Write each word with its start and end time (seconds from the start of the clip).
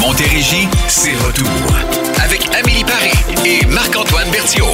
Montérégie, 0.00 0.68
c'est 0.88 1.14
retour. 1.26 1.46
Avec 2.24 2.48
Amélie 2.58 2.84
Paris 2.84 3.12
et 3.44 3.64
Marc-Antoine 3.66 4.28
Berthiaume. 4.30 4.66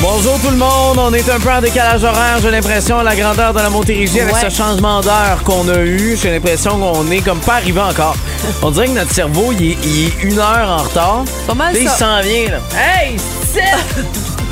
Bonjour 0.00 0.38
tout 0.40 0.50
le 0.50 0.56
monde, 0.56 0.98
on 0.98 1.12
est 1.14 1.28
un 1.28 1.40
peu 1.40 1.50
en 1.50 1.60
décalage 1.60 2.04
horaire, 2.04 2.38
j'ai 2.42 2.50
l'impression, 2.50 2.98
à 2.98 3.02
la 3.02 3.16
grandeur 3.16 3.52
de 3.54 3.58
la 3.60 3.70
Montérégie 3.70 4.20
avec 4.20 4.36
ce 4.36 4.50
changement 4.54 5.00
d'heure 5.00 5.42
qu'on 5.44 5.66
a 5.68 5.78
eu. 5.78 6.16
J'ai 6.20 6.30
l'impression 6.30 6.78
qu'on 6.78 7.10
est 7.10 7.20
comme 7.20 7.40
pas 7.40 7.54
arrivé 7.54 7.80
encore. 7.80 8.16
On 8.62 8.70
dirait 8.70 8.86
que 8.86 8.92
notre 8.92 9.12
cerveau, 9.12 9.52
il 9.52 9.72
est, 9.72 9.78
il 9.82 10.06
est 10.06 10.22
une 10.22 10.38
heure 10.38 10.68
en 10.68 10.82
retard. 10.82 11.24
Pas 11.46 11.54
mal 11.54 11.74
Là, 11.74 11.80
il 11.80 11.88
ça. 11.88 11.96
s'en 11.96 12.20
vient, 12.20 12.50
là. 12.50 12.58
Hey, 12.78 13.16
c'est... 13.52 13.62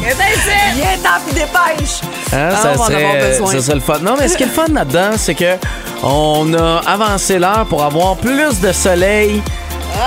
Viens 0.02 0.96
t'en 1.02 1.20
puis 1.24 1.34
dépêche! 1.34 2.00
Hein, 2.32 2.48
Ah, 2.52 2.56
ça, 2.56 2.70
on 2.74 2.76
va 2.76 2.82
en 2.82 2.86
serait, 2.86 3.04
avoir 3.04 3.28
besoin. 3.28 3.52
ça 3.52 3.60
serait 3.62 3.74
le 3.76 3.80
fun. 3.80 3.98
Non, 4.02 4.14
mais 4.18 4.28
ce 4.28 4.36
qui 4.36 4.42
est 4.42 4.46
le 4.46 4.52
fun 4.52 4.66
là-dedans, 4.72 5.10
c'est 5.16 5.34
que 5.34 5.56
on 6.02 6.52
a 6.54 6.80
avancé 6.86 7.38
l'heure 7.38 7.66
pour 7.68 7.84
avoir 7.84 8.16
plus 8.16 8.60
de 8.60 8.72
soleil 8.72 9.42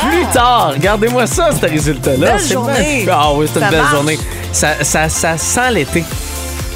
plus 0.09 0.25
tard. 0.33 0.71
Regardez-moi 0.73 1.27
ça, 1.27 1.49
ce 1.51 1.65
résultat-là. 1.65 2.31
Belle 2.31 2.39
C'est 2.41 2.53
journée. 2.53 2.73
magnifique. 2.73 3.09
Ah 3.11 3.31
oui, 3.33 3.47
c'est 3.51 3.59
une 3.59 3.65
Ça 3.65 3.71
belle 3.71 3.81
marche. 3.81 3.93
journée. 3.93 4.19
Ça, 4.51 4.67
ça, 4.83 5.09
ça 5.09 5.37
sent 5.37 5.71
l'été. 5.71 6.03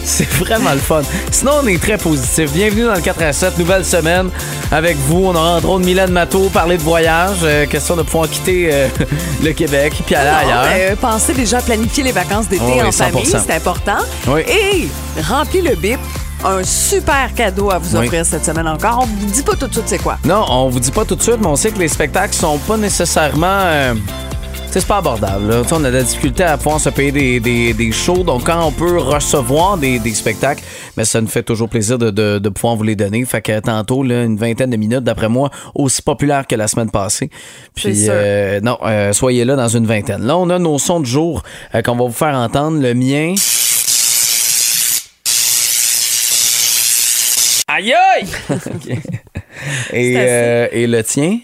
C'est 0.04 0.30
vraiment 0.34 0.72
le 0.74 0.80
fun. 0.80 1.02
Sinon, 1.32 1.52
on 1.64 1.68
est 1.68 1.82
très 1.82 1.98
positif. 1.98 2.52
Bienvenue 2.52 2.86
dans 2.86 2.96
le 2.96 3.02
4 3.02 3.22
à 3.22 3.34
7, 3.34 3.58
nouvelle 3.60 3.86
semaine 3.86 4.30
avec 4.72 4.98
vous. 4.98 5.26
On 5.26 5.36
aura 5.36 5.58
entre 5.58 5.70
autres 5.70 5.86
Mylène 5.86 6.12
Matteau, 6.12 6.50
parler 6.50 6.78
de 6.78 6.82
voyage, 6.82 7.38
euh, 7.44 7.66
question 7.68 7.96
de 7.96 8.02
pouvoir 8.02 8.28
quitter 8.30 8.70
euh, 8.72 8.88
le 9.44 9.52
Québec 9.52 9.94
puis 10.06 10.16
aller 10.16 10.30
Non, 10.32 10.38
ailleurs. 10.54 10.66
euh, 10.92 10.96
pensez 11.00 11.34
déjà 11.34 11.60
à 11.60 11.62
planifier 11.62 12.04
les 12.04 12.12
vacances 12.12 12.48
d'été 12.48 12.64
oui, 12.66 12.82
en 12.82 12.90
100%. 12.90 12.92
famille, 12.94 13.26
c'est 13.26 13.54
important. 13.54 13.98
Oui. 14.28 14.42
Et 14.48 14.88
remplis 15.22 15.62
le 15.62 15.76
bip. 15.76 16.00
Un 16.44 16.64
super 16.64 17.34
cadeau 17.36 17.70
à 17.70 17.78
vous 17.80 17.98
Oui. 17.98 18.06
offrir 18.06 18.26
cette 18.26 18.46
semaine 18.46 18.68
encore. 18.68 19.00
On 19.04 19.06
vous 19.06 19.26
dit 19.26 19.44
pas 19.44 19.56
tout 19.58 19.68
de 19.68 19.74
suite 19.74 19.84
c'est 19.88 19.98
quoi. 20.02 20.18
Non, 20.24 20.46
on 20.50 20.70
vous 20.70 20.80
dit 20.80 20.92
pas 20.92 21.04
tout 21.04 21.16
de 21.18 21.22
suite, 21.22 21.36
mais 21.42 21.48
on 21.48 21.58
sait 21.58 21.70
que 21.72 21.80
les 21.80 21.90
spectacles 21.90 22.34
sont 22.34 22.58
pas 22.60 22.78
nécessairement. 22.78 23.46
euh, 23.66 23.94
c'est 24.72 24.86
pas 24.86 24.98
abordable. 24.98 25.50
Là. 25.50 25.62
On 25.72 25.84
a 25.84 25.90
de 25.90 25.98
la 25.98 26.04
difficulté 26.04 26.44
à 26.44 26.58
pouvoir 26.58 26.80
se 26.80 26.90
payer 26.90 27.12
des, 27.12 27.40
des, 27.40 27.74
des 27.74 27.92
shows. 27.92 28.24
Donc, 28.24 28.46
quand 28.46 28.64
on 28.66 28.72
peut 28.72 28.98
recevoir 29.00 29.78
des, 29.78 30.00
des 30.00 30.14
spectacles, 30.14 30.64
mais 30.96 31.06
ça 31.06 31.20
nous 31.22 31.28
fait 31.28 31.44
toujours 31.44 31.70
plaisir 31.70 31.98
de, 31.98 32.12
de, 32.12 32.40
de 32.40 32.50
pouvoir 32.50 32.76
vous 32.76 32.84
les 32.84 32.96
donner. 32.96 33.26
Fait 33.26 33.42
que 33.42 33.60
tantôt, 33.60 34.04
là, 34.04 34.24
une 34.24 34.38
vingtaine 34.38 34.70
de 34.70 34.78
minutes, 34.78 35.04
d'après 35.04 35.30
moi, 35.30 35.50
aussi 35.74 36.02
populaire 36.02 36.46
que 36.46 36.56
la 36.56 36.68
semaine 36.68 36.92
passée. 36.92 37.30
Puis, 37.74 38.06
euh, 38.10 38.60
non, 38.62 38.78
euh, 38.84 39.12
soyez 39.14 39.44
là 39.46 39.56
dans 39.56 39.68
une 39.68 39.86
vingtaine. 39.86 40.24
Là, 40.24 40.38
on 40.38 40.50
a 40.50 40.60
nos 40.60 40.78
sons 40.78 41.00
de 41.00 41.06
jour 41.06 41.44
euh, 41.74 41.82
qu'on 41.82 41.96
va 41.96 42.06
vous 42.06 42.12
faire 42.12 42.36
entendre. 42.36 42.80
Le 42.80 42.94
mien. 42.94 43.34
Aïe 47.68 47.94
aïe! 47.94 48.28
Et, 49.94 50.14
euh, 50.18 50.68
et 50.72 50.88
le 50.88 51.04
tien? 51.04 51.40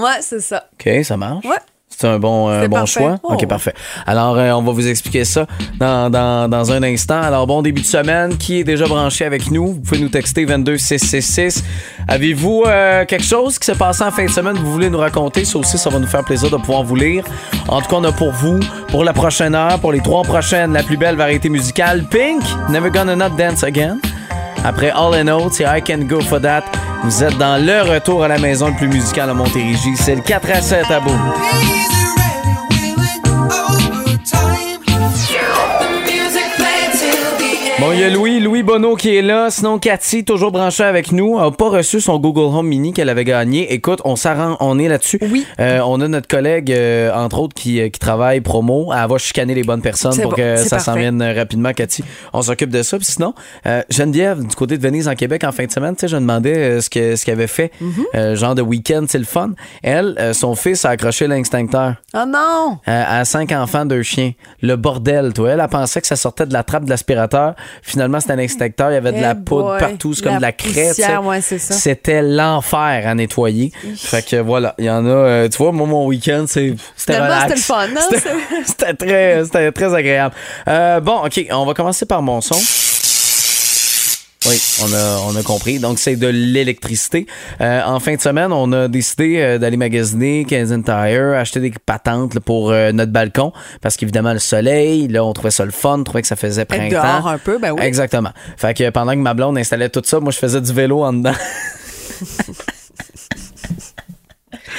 Ouais, 0.00 0.18
c'est 0.20 0.40
ça. 0.40 0.64
OK, 0.74 1.04
ça 1.04 1.16
marche? 1.16 1.44
Ouais. 1.44 1.56
C'est 1.92 2.06
un 2.06 2.18
bon, 2.18 2.48
un 2.48 2.62
C'est 2.62 2.68
bon 2.68 2.76
parfait. 2.76 3.00
choix? 3.00 3.18
Oh, 3.24 3.34
OK, 3.34 3.46
parfait. 3.46 3.74
Alors, 4.06 4.38
euh, 4.38 4.52
on 4.52 4.62
va 4.62 4.72
vous 4.72 4.88
expliquer 4.88 5.24
ça 5.26 5.44
dans, 5.78 6.08
dans, 6.08 6.48
dans 6.48 6.72
un 6.72 6.82
instant. 6.84 7.20
Alors, 7.20 7.46
bon 7.46 7.60
début 7.60 7.82
de 7.82 7.86
semaine. 7.86 8.38
Qui 8.38 8.60
est 8.60 8.64
déjà 8.64 8.86
branché 8.86 9.24
avec 9.26 9.50
nous? 9.50 9.66
Vous 9.74 9.80
pouvez 9.80 10.00
nous 10.00 10.08
texter 10.08 10.46
22666. 10.46 11.62
Avez-vous 12.08 12.62
euh, 12.66 13.04
quelque 13.04 13.24
chose 13.24 13.58
qui 13.58 13.66
s'est 13.66 13.74
passé 13.74 14.02
en 14.04 14.10
fin 14.12 14.24
de 14.24 14.30
semaine 14.30 14.54
que 14.54 14.60
vous 14.60 14.72
voulez 14.72 14.88
nous 14.88 14.98
raconter? 14.98 15.44
Ça 15.44 15.58
aussi, 15.58 15.76
ça 15.76 15.90
va 15.90 15.98
nous 15.98 16.06
faire 16.06 16.24
plaisir 16.24 16.48
de 16.48 16.56
pouvoir 16.56 16.84
vous 16.84 16.96
lire. 16.96 17.24
En 17.68 17.82
tout 17.82 17.88
cas, 17.88 17.96
on 17.96 18.04
a 18.04 18.12
pour 18.12 18.30
vous, 18.32 18.60
pour 18.88 19.04
la 19.04 19.12
prochaine 19.12 19.54
heure, 19.54 19.78
pour 19.80 19.92
les 19.92 20.00
trois 20.00 20.22
prochaines, 20.22 20.72
la 20.72 20.82
plus 20.84 20.96
belle 20.96 21.16
variété 21.16 21.48
musicale, 21.50 22.04
Pink, 22.08 22.40
Never 22.70 22.90
Gonna 22.90 23.16
Not 23.16 23.36
Dance 23.36 23.62
Again. 23.64 23.98
Après 24.64 24.90
All 24.90 25.14
in 25.16 25.26
All, 25.28 25.52
c'est 25.52 25.64
I 25.64 25.82
Can 25.82 26.04
Go 26.08 26.20
For 26.20 26.40
That. 26.40 26.62
Vous 27.02 27.24
êtes 27.24 27.38
dans 27.38 27.56
le 27.56 27.82
retour 27.82 28.24
à 28.24 28.28
la 28.28 28.38
maison 28.38 28.68
le 28.68 28.74
plus 28.74 28.88
musical 28.88 29.30
à 29.30 29.34
Montérégie. 29.34 29.96
C'est 29.96 30.14
le 30.14 30.20
4 30.20 30.50
à 30.50 30.60
7 30.60 30.90
à 30.90 31.00
bout. 31.00 31.10
Bon, 37.80 37.92
il 37.92 38.00
y 38.00 38.04
a 38.04 38.10
Louis, 38.10 38.40
Louis 38.40 38.62
Bonneau 38.62 38.94
qui 38.94 39.16
est 39.16 39.22
là. 39.22 39.48
Sinon, 39.48 39.78
Cathy, 39.78 40.22
toujours 40.22 40.52
branchée 40.52 40.82
avec 40.84 41.12
nous, 41.12 41.38
a 41.38 41.50
pas 41.50 41.70
reçu 41.70 42.02
son 42.02 42.18
Google 42.18 42.54
Home 42.54 42.66
Mini 42.66 42.92
qu'elle 42.92 43.08
avait 43.08 43.24
gagné. 43.24 43.72
Écoute, 43.72 44.02
on 44.04 44.16
s'arrange, 44.16 44.58
on 44.60 44.78
est 44.78 44.86
là-dessus. 44.86 45.18
Oui. 45.22 45.46
Euh, 45.60 45.80
on 45.86 45.98
a 46.02 46.06
notre 46.08 46.28
collègue, 46.28 46.70
euh, 46.72 47.10
entre 47.14 47.38
autres, 47.38 47.54
qui, 47.54 47.80
euh, 47.80 47.88
qui 47.88 47.98
travaille 47.98 48.42
promo. 48.42 48.92
Elle 48.92 49.08
va 49.08 49.16
chicaner 49.16 49.54
les 49.54 49.62
bonnes 49.62 49.80
personnes 49.80 50.14
pour 50.20 50.32
bon, 50.32 50.36
que 50.36 50.56
ça 50.56 50.78
s'en 50.78 50.94
vienne 50.94 51.22
rapidement, 51.22 51.72
Cathy. 51.72 52.04
On 52.34 52.42
s'occupe 52.42 52.68
de 52.68 52.82
ça. 52.82 52.98
Puis 52.98 53.06
sinon, 53.06 53.32
euh, 53.66 53.80
Geneviève, 53.88 54.46
du 54.46 54.54
côté 54.54 54.76
de 54.76 54.82
Venise 54.82 55.08
en 55.08 55.14
Québec 55.14 55.42
en 55.44 55.52
fin 55.52 55.64
de 55.64 55.72
semaine, 55.72 55.94
tu 55.96 56.00
sais, 56.00 56.08
je 56.08 56.16
demandais 56.18 56.82
ce 56.82 56.90
que- 56.90 57.16
ce 57.16 57.24
qu'elle 57.24 57.34
avait 57.36 57.46
fait, 57.46 57.72
euh, 58.14 58.36
genre 58.36 58.54
de 58.54 58.60
week-end, 58.62 59.06
c'est 59.08 59.18
le 59.18 59.24
fun. 59.24 59.52
Elle, 59.82 60.16
euh, 60.18 60.34
son 60.34 60.54
fils 60.54 60.84
a 60.84 60.90
accroché 60.90 61.26
l'instincteur. 61.26 61.94
Oh 62.12 62.24
non! 62.28 62.76
Euh, 62.88 63.04
à 63.08 63.24
cinq 63.24 63.52
enfants, 63.52 63.86
deux 63.86 64.02
chiens. 64.02 64.32
Le 64.60 64.76
bordel, 64.76 65.32
toi. 65.32 65.52
Elle, 65.52 65.60
elle 65.60 65.68
pensait 65.68 66.02
que 66.02 66.06
ça 66.06 66.16
sortait 66.16 66.44
de 66.44 66.52
la 66.52 66.62
trappe 66.62 66.84
de 66.84 66.90
l'aspirateur. 66.90 67.54
Finalement, 67.82 68.20
c'était 68.20 68.32
un 68.34 68.38
extincteur. 68.38 68.90
Il 68.90 68.94
y 68.94 68.96
avait 68.96 69.12
de 69.12 69.18
Eh 69.18 69.22
la 69.22 69.34
poudre 69.34 69.70
boy. 69.70 69.78
partout. 69.80 70.14
C'est 70.14 70.22
comme 70.22 70.36
de 70.36 70.42
la 70.42 70.52
ouais, 71.22 71.40
ça. 71.58 71.74
C'était 71.74 72.22
l'enfer 72.22 73.02
à 73.06 73.14
nettoyer. 73.14 73.72
Fait 73.96 74.24
que 74.26 74.36
voilà, 74.36 74.74
il 74.78 74.84
y 74.86 74.90
en 74.90 75.04
a. 75.06 75.08
euh, 75.08 75.48
tu 75.48 75.58
vois, 75.58 75.72
moi, 75.72 75.86
mon 75.86 76.06
week-end, 76.06 76.44
c'était 76.46 76.74
relax. 77.18 77.42
c'était 77.42 77.54
le 77.54 77.60
fun, 77.60 77.86
hein? 77.96 78.00
C'était- 78.10 78.30
C'était 78.66 78.94
très, 78.94 79.44
c'était 79.44 79.72
très 79.72 79.94
agréable. 79.94 80.34
Euh, 80.68 81.00
bon, 81.00 81.24
OK, 81.24 81.46
on 81.52 81.64
va 81.66 81.74
commencer 81.74 82.06
par 82.06 82.22
mon 82.22 82.40
son. 82.40 82.56
Oui, 84.50 84.60
on 84.82 84.92
a, 84.92 85.18
on 85.28 85.36
a 85.36 85.42
compris. 85.44 85.78
Donc, 85.78 86.00
c'est 86.00 86.16
de 86.16 86.26
l'électricité. 86.26 87.26
Euh, 87.60 87.82
en 87.84 88.00
fin 88.00 88.16
de 88.16 88.20
semaine, 88.20 88.52
on 88.52 88.72
a 88.72 88.88
décidé 88.88 89.36
euh, 89.38 89.58
d'aller 89.58 89.76
magasiner 89.76 90.44
Canadian 90.44 90.82
Tire, 90.82 91.34
acheter 91.38 91.60
des 91.60 91.72
patentes 91.86 92.34
là, 92.34 92.40
pour 92.40 92.72
euh, 92.72 92.90
notre 92.90 93.12
balcon. 93.12 93.52
Parce 93.80 93.96
qu'évidemment, 93.96 94.32
le 94.32 94.40
soleil, 94.40 95.06
là, 95.06 95.24
on 95.24 95.32
trouvait 95.32 95.52
ça 95.52 95.64
le 95.64 95.70
fun, 95.70 96.00
on 96.00 96.04
trouvait 96.04 96.22
que 96.22 96.28
ça 96.28 96.34
faisait 96.34 96.62
Être 96.62 96.68
printemps. 96.68 97.00
dehors 97.02 97.28
un 97.28 97.38
peu, 97.38 97.58
ben 97.58 97.70
oui. 97.70 97.82
Exactement. 97.82 98.30
Fait 98.56 98.74
que 98.76 98.90
pendant 98.90 99.12
que 99.12 99.18
ma 99.18 99.34
blonde 99.34 99.56
installait 99.56 99.88
tout 99.88 100.02
ça, 100.04 100.18
moi, 100.18 100.32
je 100.32 100.38
faisais 100.38 100.60
du 100.60 100.72
vélo 100.72 101.04
en 101.04 101.12
dedans. 101.12 101.34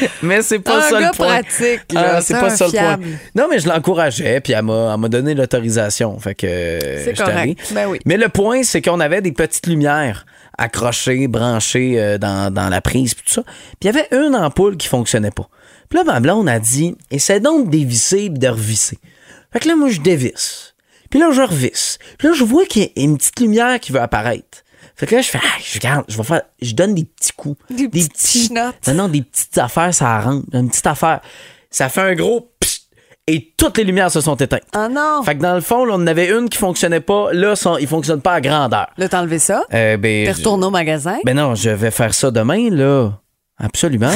mais 0.22 0.42
c'est 0.42 0.60
pas 0.60 0.78
Un 0.78 0.82
ça 0.82 1.00
gars 1.00 1.12
le 1.12 1.18
point. 1.18 1.28
pratique. 1.28 1.82
Ah, 1.96 2.22
c'est 2.22 2.34
pas 2.34 2.50
ça 2.50 2.66
le 2.66 2.72
point. 2.72 2.98
Non, 3.36 3.48
mais 3.50 3.60
je 3.60 3.68
l'encourageais, 3.68 4.42
puis 4.42 4.54
elle 4.54 4.64
m'a 4.64 4.98
donné 5.10 5.34
l'autorisation. 5.34 6.18
Fait 6.20 6.36
que 6.36 6.80
C'est 7.04 7.18
correct. 7.18 7.60
Ben 7.74 7.88
oui. 7.88 8.00
Mais 8.06 8.18
le 8.18 8.30
point, 8.30 8.64
c'est 8.64 8.82
qu'on 8.82 9.00
avait 9.00 9.22
des 9.22 9.32
petites 9.32 9.68
lumières 9.68 10.26
accrochées, 10.58 11.28
branchées 11.28 12.00
euh, 12.00 12.18
dans, 12.18 12.54
dans 12.54 12.70
la 12.70 12.82
prise, 12.82 13.14
puis 13.14 13.24
tout 13.28 13.34
ça. 13.34 13.44
Puis 13.44 13.56
il 13.82 13.86
y 13.88 13.90
avait 13.90 14.08
une 14.12 14.36
ampoule 14.36 14.78
qui 14.78 14.88
fonctionnait 14.88 15.32
pas. 15.32 15.48
Puis 15.90 15.98
là, 15.98 16.04
ma 16.06 16.20
blonde 16.20 16.48
a 16.50 16.60
dit 16.60 16.96
Essaie 17.10 17.40
donc 17.40 17.66
de 17.68 17.72
dévisser 17.72 18.26
et 18.26 18.30
de 18.30 18.48
revisser. 18.48 19.00
Fait 19.52 19.60
que 19.60 19.68
là, 19.68 19.76
moi, 19.76 19.90
je 19.90 20.00
dévisse. 20.02 20.74
Puis 21.10 21.20
là, 21.20 21.32
je 21.34 21.42
revisse. 21.42 22.00
Puis 22.18 22.30
là, 22.30 22.34
je 22.34 22.44
vois 22.44 22.66
qu'il 22.66 22.84
y 22.84 22.86
a 22.86 22.90
une 22.96 23.18
petite 23.18 23.40
lumière 23.40 23.80
qui 23.80 23.92
veut 23.92 24.00
apparaître. 24.00 24.64
Fait 25.02 25.08
que 25.08 25.16
là, 25.16 25.22
je 25.22 25.30
fais, 25.30 25.40
ah, 25.44 25.58
je 25.60 25.80
regarde, 25.80 26.06
je 26.08 26.16
vais 26.16 26.24
faire, 26.24 26.44
je 26.62 26.76
donne 26.76 26.94
des 26.94 27.06
petits 27.06 27.32
coups. 27.36 27.60
Des 27.72 27.88
petits 27.90 28.50
chenottes. 28.50 28.88
Non, 28.90 28.94
non, 28.94 29.08
des 29.08 29.24
petites 29.24 29.58
affaires, 29.58 29.92
ça 29.92 30.22
rentre. 30.22 30.46
Une 30.54 30.70
petite 30.70 30.86
affaire. 30.86 31.22
Ça 31.72 31.90
fait 31.90 32.02
un 32.02 32.14
gros 32.14 32.52
psst, 32.60 32.84
et 33.26 33.52
toutes 33.58 33.80
les 33.80 33.84
lumières 33.84 34.12
se 34.12 34.22
sont 34.22 34.36
éteintes. 34.36 34.62
Oh 34.76 34.86
non! 34.92 35.24
Fait 35.24 35.36
que 35.36 35.42
dans 35.42 35.56
le 35.56 35.62
fond, 35.62 35.86
là, 35.86 35.96
on 35.96 36.04
en 36.04 36.06
avait 36.06 36.30
une 36.30 36.50
qui 36.50 36.60
fonctionnait 36.60 37.00
pas. 37.00 37.34
Là, 37.34 37.56
son, 37.56 37.80
il 37.80 37.88
fonctionne 37.88 38.22
pas 38.22 38.34
à 38.34 38.42
grandeur. 38.42 38.92
Là, 38.96 39.10
t'as 39.10 39.22
enlevé 39.22 39.40
ça? 39.40 39.64
Euh, 39.74 39.98
ben, 39.98 40.28
T'es 40.28 40.34
retourné 40.34 40.68
au 40.68 40.70
magasin? 40.70 41.18
ben 41.26 41.36
non, 41.36 41.56
je 41.56 41.72
vais 41.72 41.90
faire 41.90 42.14
ça 42.14 42.30
demain, 42.30 42.70
là. 42.70 43.10
Absolument. 43.58 44.12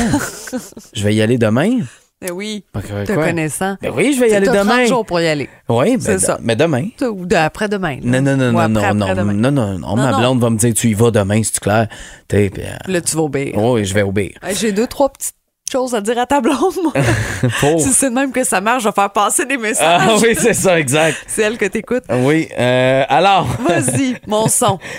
je 0.94 1.04
vais 1.04 1.16
y 1.16 1.22
aller 1.24 1.40
demain. 1.40 1.80
Ben 2.22 2.32
oui. 2.32 2.64
Que, 2.74 3.06
Te 3.06 3.14
connaissant. 3.14 3.76
Ben 3.82 3.92
oui, 3.94 4.14
je 4.14 4.22
vais 4.22 4.30
y 4.30 4.34
aller 4.34 4.46
T'as 4.48 4.64
30 4.64 4.68
demain. 4.68 4.86
jours 4.86 5.06
pour 5.06 5.20
y 5.20 5.28
aller. 5.28 5.50
Oui, 5.68 5.98
ben, 5.98 6.18
ça. 6.18 6.38
mais 6.42 6.56
demain. 6.56 6.88
Ou 7.02 7.26
de- 7.26 7.36
après-demain. 7.36 8.00
Non, 8.04 8.22
non, 8.22 8.38
non, 8.38 8.52
non, 8.54 9.52
non, 9.52 9.52
non, 9.80 9.96
ma 9.96 10.18
blonde 10.18 10.40
va 10.42 10.50
me 10.50 10.58
dire, 10.58 10.74
tu 10.74 10.88
y 10.90 10.94
vas 10.94 11.12
demain, 11.12 11.42
c'est 11.44 11.60
clair? 11.60 11.88
Puis, 12.28 12.50
euh, 12.58 12.78
Là, 12.88 13.02
tu 13.02 13.16
vas 13.18 13.24
obéir. 13.24 13.56
oui, 13.58 13.84
je 13.86 13.94
vais 13.94 14.02
obéir. 14.04 14.32
Hey, 14.42 14.56
J'ai 14.56 14.72
deux, 14.72 14.88
trois 14.88 15.10
petites 15.10 15.36
choses 15.70 15.94
à 15.94 16.00
dire 16.00 16.18
à 16.18 16.26
ta 16.26 16.40
blonde, 16.40 16.74
moi. 16.84 16.94
Si 17.80 17.92
c'est 17.92 18.10
de 18.10 18.16
même 18.16 18.32
que 18.32 18.44
ça 18.46 18.62
marche, 18.62 18.84
je 18.84 18.88
vais 18.88 18.94
faire 18.96 19.12
passer 19.12 19.46
des 19.46 19.58
messages. 19.58 20.02
Ah 20.10 20.16
oui, 20.22 20.36
c'est 20.40 20.54
ça, 20.54 20.80
exact. 20.80 21.18
C'est 21.28 21.42
elle 21.42 21.58
que 21.58 21.66
t'écoutes. 21.66 22.06
Oui, 22.10 22.48
euh, 22.58 23.04
alors. 23.10 23.46
Vas-y, 23.68 24.16
mon 24.26 24.48
son. 24.48 24.80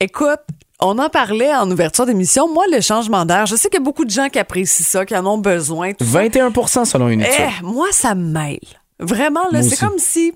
Écoute, 0.00 0.40
on 0.84 0.98
en 0.98 1.08
parlait 1.08 1.54
en 1.54 1.70
ouverture 1.70 2.06
d'émission. 2.06 2.52
Moi, 2.52 2.64
le 2.70 2.80
changement 2.80 3.24
d'air, 3.24 3.46
je 3.46 3.56
sais 3.56 3.68
qu'il 3.68 3.78
y 3.78 3.82
a 3.82 3.84
beaucoup 3.84 4.04
de 4.04 4.10
gens 4.10 4.28
qui 4.28 4.38
apprécient 4.38 4.84
ça, 4.86 5.04
qui 5.04 5.16
en 5.16 5.26
ont 5.26 5.38
besoin. 5.38 5.92
tout 5.92 6.04
ça. 6.04 6.22
21% 6.22 6.84
selon 6.84 7.08
une 7.08 7.22
étude. 7.22 7.34
Eh, 7.38 7.64
moi, 7.64 7.88
ça 7.90 8.14
me 8.14 8.30
mêle. 8.30 8.58
Vraiment, 9.00 9.42
là, 9.50 9.62
c'est 9.62 9.78
comme 9.78 9.98
si 9.98 10.32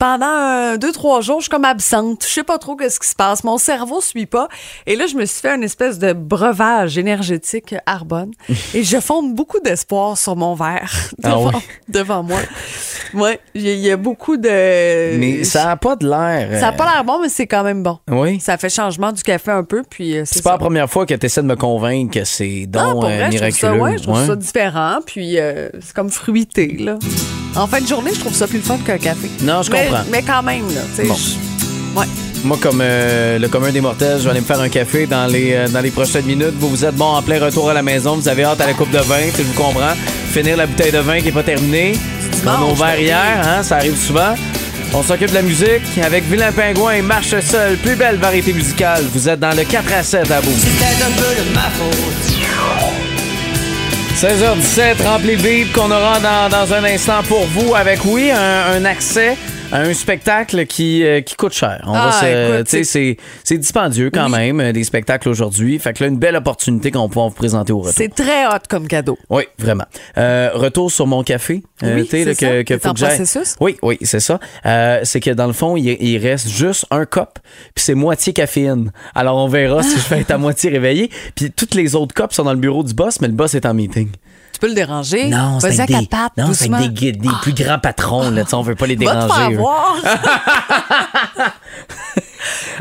pendant 0.00 0.26
un, 0.26 0.76
deux, 0.78 0.90
trois 0.92 1.20
jours, 1.20 1.36
je 1.40 1.42
suis 1.44 1.50
comme 1.50 1.64
absente. 1.66 2.24
Je 2.26 2.32
sais 2.32 2.42
pas 2.42 2.58
trop 2.58 2.74
qu'est-ce 2.74 2.98
qui 2.98 3.06
se 3.06 3.14
passe. 3.14 3.44
Mon 3.44 3.58
cerveau 3.58 4.00
suit 4.00 4.26
pas. 4.26 4.48
Et 4.86 4.96
là, 4.96 5.06
je 5.06 5.14
me 5.14 5.24
suis 5.26 5.40
fait 5.42 5.54
une 5.54 5.62
espèce 5.62 5.98
de 6.00 6.12
breuvage 6.14 6.98
énergétique 6.98 7.74
Arbonne. 7.86 8.32
et 8.74 8.82
je 8.82 8.98
fonde 8.98 9.34
beaucoup 9.34 9.60
d'espoir 9.60 10.16
sur 10.18 10.34
mon 10.36 10.54
verre 10.54 10.90
Ah 11.22 11.28
devant, 11.30 11.50
oui? 11.50 11.60
devant 11.88 12.22
moi. 12.22 12.38
Ouais, 13.14 13.38
il 13.54 13.62
y, 13.62 13.68
a- 13.70 13.74
y 13.74 13.90
a 13.90 13.96
beaucoup 13.96 14.36
de. 14.38 14.48
Mais 15.18 15.44
ça 15.44 15.66
n'a 15.66 15.76
pas 15.76 15.94
de 15.96 16.08
l'air. 16.08 16.58
Ça 16.58 16.68
a 16.68 16.72
euh, 16.72 16.76
pas 16.76 16.90
l'air 16.92 17.04
bon, 17.04 17.20
mais 17.20 17.28
c'est 17.28 17.46
quand 17.46 17.62
même 17.62 17.82
bon. 17.82 17.98
Oui. 18.10 18.40
Ça 18.40 18.56
fait 18.56 18.70
changement 18.70 19.12
du 19.12 19.22
café 19.22 19.50
un 19.50 19.64
peu, 19.64 19.82
puis 19.88 20.16
euh, 20.16 20.22
c'est 20.24 20.42
pas 20.42 20.50
ça. 20.50 20.54
la 20.54 20.58
première 20.58 20.88
fois 20.90 21.04
que 21.04 21.12
tu 21.14 21.26
essaies 21.26 21.42
de 21.42 21.46
me 21.46 21.56
convaincre 21.56 22.14
que 22.18 22.24
c'est 22.24 22.66
Non, 22.72 22.82
donc 22.84 22.92
pour 23.00 23.04
euh, 23.04 23.08
vrai, 23.08 23.30
je 23.32 23.36
trouve 23.36 23.40
miraculeux. 23.50 23.52
ça, 23.58 23.74
ouais, 23.74 23.98
je 23.98 24.02
trouve 24.04 24.18
Ouais. 24.18 24.26
ça 24.26 24.36
différent, 24.36 24.98
puis 25.04 25.38
euh, 25.38 25.68
c'est 25.80 25.92
comme 25.94 26.10
fruité, 26.10 26.76
là. 26.78 26.98
En 27.56 27.66
fin 27.66 27.80
de 27.80 27.86
journée, 27.86 28.12
je 28.14 28.20
trouve 28.20 28.34
ça 28.34 28.46
plus 28.46 28.58
le 28.58 28.64
fun 28.64 28.78
qu'un 28.78 28.98
café. 28.98 29.30
Non, 29.42 29.62
je 29.62 29.70
mais, 29.70 29.86
comprends. 29.86 30.04
Mais 30.10 30.22
quand 30.22 30.42
même, 30.42 30.66
là, 30.68 30.80
tu 30.94 31.02
sais. 31.02 31.08
Bon. 31.08 32.00
Ouais. 32.00 32.06
Moi, 32.44 32.58
comme 32.60 32.80
euh, 32.80 33.38
le 33.38 33.48
commun 33.48 33.70
des 33.70 33.80
mortels, 33.80 34.18
je 34.18 34.24
vais 34.24 34.30
aller 34.30 34.40
me 34.40 34.46
faire 34.46 34.60
un 34.60 34.68
café 34.68 35.06
dans 35.06 35.26
les, 35.26 35.52
euh, 35.52 35.68
dans 35.68 35.80
les 35.80 35.90
prochaines 35.90 36.24
minutes. 36.24 36.54
Vous, 36.58 36.70
vous 36.70 36.84
êtes 36.84 36.94
bon 36.94 37.06
en 37.16 37.22
plein 37.22 37.38
retour 37.44 37.68
à 37.68 37.74
la 37.74 37.82
maison. 37.82 38.16
Vous 38.16 38.28
avez 38.28 38.44
hâte 38.44 38.60
à 38.60 38.66
la 38.66 38.72
coupe 38.72 38.90
de 38.90 38.98
vin, 38.98 39.20
je 39.36 39.42
vous 39.42 39.52
comprends. 39.52 39.94
Finir 40.32 40.56
la 40.56 40.66
bouteille 40.66 40.92
de 40.92 40.98
vin 40.98 41.18
qui 41.18 41.26
n'est 41.26 41.32
pas 41.32 41.42
terminée. 41.42 41.92
On 42.44 42.48
a 42.48 42.56
dimanche, 42.56 42.72
ouvert 42.72 43.00
hier, 43.00 43.42
hein, 43.44 43.62
ça 43.62 43.76
arrive 43.76 43.96
souvent. 43.96 44.34
On 44.94 45.02
s'occupe 45.02 45.30
de 45.30 45.34
la 45.34 45.42
musique 45.42 45.98
avec 46.02 46.24
Vilain 46.24 46.52
Pingouin 46.52 46.92
et 46.92 47.02
Marche 47.02 47.38
Seul, 47.40 47.76
plus 47.76 47.94
belle 47.94 48.16
variété 48.16 48.52
musicale. 48.52 49.04
Vous 49.12 49.28
êtes 49.28 49.38
dans 49.38 49.56
le 49.56 49.64
4 49.64 49.92
à 49.92 50.02
7 50.02 50.30
à 50.30 50.40
bout. 50.40 50.50
16h17, 54.20 55.02
rempli 55.02 55.36
le 55.36 55.42
beat 55.42 55.72
qu'on 55.72 55.90
aura 55.90 56.20
dans, 56.20 56.50
dans 56.50 56.74
un 56.74 56.84
instant 56.84 57.22
pour 57.26 57.46
vous 57.46 57.74
avec, 57.74 58.04
oui, 58.04 58.30
un, 58.30 58.84
accès 58.84 59.38
un 59.72 59.94
spectacle 59.94 60.66
qui, 60.66 61.04
euh, 61.04 61.20
qui 61.20 61.36
coûte 61.36 61.52
cher. 61.52 61.82
On 61.86 61.92
va 61.92 62.08
Ah, 62.08 62.12
se- 62.20 62.54
écoute, 62.54 62.66
tu 62.66 62.70
sais, 62.78 62.84
c'est 62.84 63.16
c'est 63.44 63.58
dispendieux 63.58 64.10
quand 64.10 64.28
même, 64.28 64.60
euh, 64.60 64.72
des 64.72 64.84
spectacles 64.84 65.28
aujourd'hui. 65.28 65.78
Fait 65.78 65.92
que 65.92 66.02
là, 66.02 66.08
une 66.08 66.18
belle 66.18 66.36
opportunité 66.36 66.90
qu'on 66.90 67.08
pouvoir 67.08 67.28
vous 67.28 67.34
présenter 67.34 67.72
au 67.72 67.78
retour. 67.78 67.92
C'est 67.96 68.12
très 68.14 68.46
hot 68.46 68.58
comme 68.68 68.88
cadeau. 68.88 69.18
Oui, 69.28 69.44
vraiment. 69.58 69.84
Euh, 70.18 70.50
retour 70.54 70.90
sur 70.90 71.06
mon 71.06 71.22
café. 71.22 71.62
euh, 71.82 71.96
Oui, 72.00 72.08
c'est 72.10 72.24
là, 72.24 72.34
ça. 72.34 72.46
que, 72.46 72.62
que 72.62 72.74
C'est 72.74 72.82
faut 72.88 72.94
que 72.94 73.00
processus? 73.00 73.54
Oui, 73.60 73.76
oui, 73.82 73.98
c'est 74.02 74.20
ça. 74.20 74.40
Euh, 74.66 75.00
c'est 75.04 75.20
que 75.20 75.30
dans 75.30 75.46
le 75.46 75.52
fond, 75.52 75.76
il, 75.76 75.86
il 76.00 76.18
reste 76.18 76.48
juste 76.48 76.86
un 76.90 77.04
cop, 77.06 77.38
puis 77.74 77.84
c'est 77.84 77.94
moitié 77.94 78.32
caféine. 78.32 78.92
Alors 79.14 79.36
on 79.36 79.48
verra 79.48 79.82
si 79.82 79.98
je 79.98 80.08
vais 80.14 80.20
être 80.20 80.30
à 80.32 80.38
moitié 80.38 80.70
réveillé. 80.70 81.10
Puis 81.34 81.50
toutes 81.50 81.74
les 81.74 81.94
autres 81.94 82.14
copes 82.14 82.32
sont 82.32 82.44
dans 82.44 82.52
le 82.52 82.58
bureau 82.58 82.82
du 82.82 82.94
boss, 82.94 83.20
mais 83.20 83.28
le 83.28 83.34
boss 83.34 83.54
est 83.54 83.66
en 83.66 83.74
meeting. 83.74 84.08
Peux 84.60 84.68
le 84.68 84.74
déranger. 84.74 85.28
Non, 85.28 85.58
c'est 85.58 85.80
avec, 85.80 85.88
des, 85.88 86.08
non, 86.42 86.52
c'est 86.52 86.72
avec 86.72 86.92
des, 86.92 87.12
des 87.12 87.28
plus 87.42 87.54
grands 87.54 87.78
patrons. 87.78 88.30
Là, 88.30 88.42
tu 88.44 88.50
sais, 88.50 88.54
on 88.54 88.62
veut 88.62 88.74
pas 88.74 88.86
les 88.86 88.94
Va 88.96 89.06
te 89.06 89.10
déranger. 89.26 89.34
faire 89.48 89.58
voir. 89.58 89.96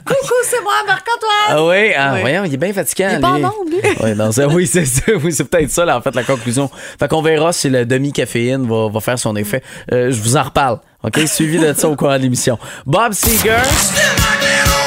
Coucou, 0.06 0.34
c'est 0.44 0.62
moi, 0.62 0.74
Marc-Antoine. 0.88 1.50
Ah 1.50 1.64
oui, 1.66 1.94
ah, 1.98 2.12
Oui. 2.16 2.22
voyons, 2.22 2.44
il 2.46 2.54
est 2.54 2.58
bien 2.58 2.74
fatiguant. 2.74 3.10
Il 3.12 3.16
est 3.18 3.20
pas 3.20 3.38
lui. 3.38 3.46
en 3.46 3.50
onde, 3.50 3.70
lui. 3.70 4.04
Ouais, 4.04 4.16
non, 4.16 4.32
c'est- 4.32 4.46
oui, 4.46 4.66
c'est 4.68 4.86
ça. 4.86 5.02
Oui, 5.24 5.32
c'est 5.34 5.44
peut-être 5.46 5.70
ça, 5.72 5.86
là, 5.86 5.98
en 5.98 6.02
fait, 6.02 6.16
la 6.16 6.24
conclusion. 6.24 6.70
Fait 7.00 7.08
qu'on 7.08 7.22
verra 7.22 7.52
si 7.54 7.70
le 7.70 7.86
demi-caféine 7.86 8.68
va, 8.68 8.90
va 8.90 9.00
faire 9.00 9.20
son 9.20 9.36
effet. 9.36 9.62
Euh, 9.92 10.12
je 10.12 10.22
vous 10.22 10.38
en 10.38 10.44
reparle. 10.44 10.80
OK? 11.04 11.20
Suivi 11.28 11.60
de 11.60 11.74
ça 11.74 11.88
au 11.90 11.96
courant 11.96 12.18
de 12.18 12.24
l'émission. 12.24 12.58
Bob 12.86 13.14
Seger. 13.14 13.56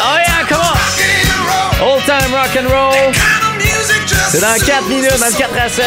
Oh 0.05 0.17
yeah, 0.17 0.47
come 0.49 0.59
on! 0.61 1.95
Old 1.95 2.05
time 2.05 2.33
rock 2.35 2.57
and 2.57 2.69
roll. 2.69 3.52
C'est 4.29 4.41
dans 4.41 4.65
4 4.65 4.89
minutes, 4.89 5.19
dans 5.19 5.27
le 5.27 5.33
4 5.33 5.59
à 5.59 5.69
7. 5.69 5.85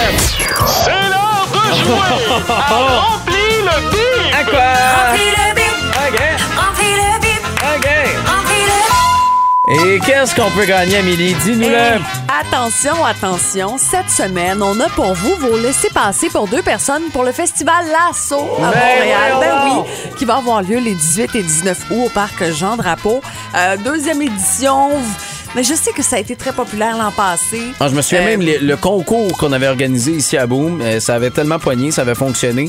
C'est 0.68 0.92
l'heure 0.92 1.48
de 1.52 1.76
jouer 1.80 1.98
à 2.50 2.54
Remplis 2.74 3.60
le 3.64 3.78
bip! 3.92 4.34
À 4.34 4.44
quoi? 4.44 4.74
OK. 6.08 6.20
OK. 7.72 7.88
Et 9.68 10.00
qu'est-ce 10.06 10.36
qu'on 10.36 10.52
peut 10.52 10.66
gagner, 10.66 10.98
Amélie? 10.98 11.34
Dis-nous-le. 11.44 11.74
Hey, 11.74 12.00
attention, 12.40 13.04
attention. 13.04 13.78
Cette 13.80 14.12
semaine, 14.12 14.62
on 14.62 14.80
a 14.80 14.88
pour 14.90 15.16
vous 15.16 15.36
vos 15.38 15.58
laissez 15.58 15.90
passer 15.90 16.30
pour 16.30 16.48
deux 16.48 16.62
personnes 16.62 17.06
pour 17.12 17.24
le 17.24 17.32
festival 17.32 17.86
Lasso 17.88 18.36
à 18.62 18.72
Ben 18.72 18.80
Montréal. 18.80 19.34
Ben 19.40 19.56
oui, 19.66 20.12
qui 20.18 20.26
va 20.26 20.36
avoir 20.36 20.62
lieu 20.62 20.78
les 20.78 20.94
18 20.94 21.34
et 21.36 21.42
19 21.42 21.78
août 21.90 22.04
au 22.06 22.10
parc 22.10 22.44
Jean 22.52 22.78
Drapeau. 22.78 23.22
Euh, 23.56 23.76
deuxième 23.78 24.22
édition. 24.22 24.92
Mais 25.56 25.64
je 25.64 25.74
sais 25.74 25.92
que 25.94 26.04
ça 26.04 26.18
a 26.18 26.20
été 26.20 26.36
très 26.36 26.52
populaire 26.52 26.98
l'an 26.98 27.12
passé. 27.12 27.62
Ah, 27.80 27.88
je 27.88 27.96
me 27.96 28.02
souviens 28.02 28.24
Euh, 28.24 28.26
même 28.26 28.42
le, 28.42 28.58
le 28.60 28.76
concours 28.78 29.38
qu'on 29.38 29.54
avait 29.54 29.70
organisé 29.70 30.12
ici 30.12 30.36
à 30.36 30.46
Boom, 30.48 30.82
euh, 30.82 31.00
ça 31.00 31.16
avait 31.16 31.30
tellement 31.30 31.60
poigné, 31.60 31.92
ça 31.92 32.02
avait 32.02 32.14
fonctionné. 32.16 32.68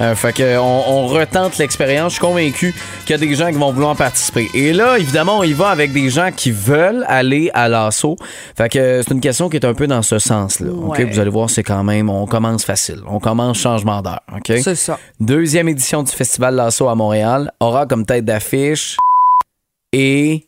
Euh, 0.00 0.14
fait 0.14 0.32
que 0.32 0.56
on, 0.58 0.88
on 0.88 1.06
retente 1.08 1.58
l'expérience. 1.58 2.12
Je 2.12 2.18
suis 2.18 2.20
convaincu 2.26 2.74
qu'il 3.04 3.10
y 3.10 3.14
a 3.14 3.18
des 3.18 3.34
gens 3.34 3.48
qui 3.50 3.58
vont 3.58 3.72
vouloir 3.72 3.96
participer. 3.96 4.48
Et 4.54 4.72
là, 4.72 4.98
évidemment, 4.98 5.38
on 5.38 5.42
y 5.42 5.52
va 5.52 5.70
avec 5.70 5.92
des 5.92 6.10
gens 6.10 6.30
qui 6.30 6.52
veulent 6.52 7.04
aller 7.08 7.50
à 7.54 7.68
l'assaut. 7.68 8.16
Fait 8.56 8.68
que 8.68 9.02
c'est 9.02 9.12
une 9.12 9.20
question 9.20 9.48
qui 9.48 9.56
est 9.56 9.66
un 9.66 9.74
peu 9.74 9.88
dans 9.88 10.02
ce 10.02 10.20
sens-là. 10.20 10.70
ok? 10.70 11.00
Vous 11.10 11.18
allez 11.18 11.30
voir, 11.30 11.50
c'est 11.50 11.64
quand 11.64 11.82
même, 11.82 12.08
on 12.08 12.26
commence 12.26 12.64
facile. 12.64 13.00
On 13.08 13.18
commence 13.18 13.58
changement 13.58 14.00
d'heure. 14.00 14.20
ok? 14.32 14.52
C'est 14.62 14.76
ça. 14.76 14.96
Deuxième 15.18 15.68
édition 15.68 16.04
du 16.04 16.12
Festival 16.12 16.54
Lasso 16.54 16.88
à 16.88 16.94
Montréal 16.94 17.50
aura 17.58 17.86
comme 17.86 18.06
tête 18.06 18.24
d'affiche 18.24 18.96
et 19.92 20.44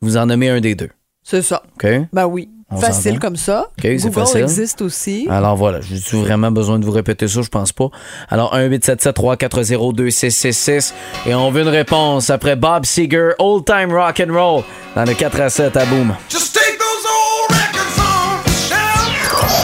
vous 0.00 0.16
en 0.16 0.26
nommez 0.26 0.48
un 0.50 0.60
des 0.60 0.76
deux. 0.76 0.90
C'est 1.30 1.42
ça. 1.42 1.62
OK? 1.76 1.86
Ben 2.12 2.26
oui. 2.26 2.48
On 2.72 2.76
Facile 2.76 3.20
comme 3.20 3.36
ça. 3.36 3.66
OK, 3.68 3.82
c'est 3.82 3.96
Google 3.98 4.14
facile. 4.14 4.40
existe 4.42 4.82
aussi. 4.82 5.28
Alors 5.30 5.54
voilà, 5.56 5.80
j'ai 5.80 5.96
vraiment 6.20 6.50
besoin 6.50 6.78
de 6.80 6.84
vous 6.84 6.90
répéter 6.90 7.28
ça, 7.28 7.40
je 7.42 7.48
pense 7.48 7.72
pas. 7.72 7.88
Alors 8.28 8.52
1 8.54 8.66
877 8.66 9.14
340 9.14 9.94
2666 9.94 10.94
et 11.26 11.34
on 11.36 11.50
veut 11.52 11.62
une 11.62 11.68
réponse 11.68 12.30
après 12.30 12.54
Bob 12.56 12.84
Seger, 12.84 13.30
Old 13.38 13.64
Time 13.64 13.92
Rock 13.92 14.20
and 14.28 14.32
Roll 14.32 14.62
dans 14.96 15.04
le 15.04 15.14
4 15.14 15.40
à 15.40 15.50
7 15.50 15.76
à 15.76 15.84
Boom. 15.86 16.14
Just 16.28 16.52
take 16.54 16.78
those 16.78 17.06
old 17.06 17.50
records 17.58 17.98
on. 17.98 18.50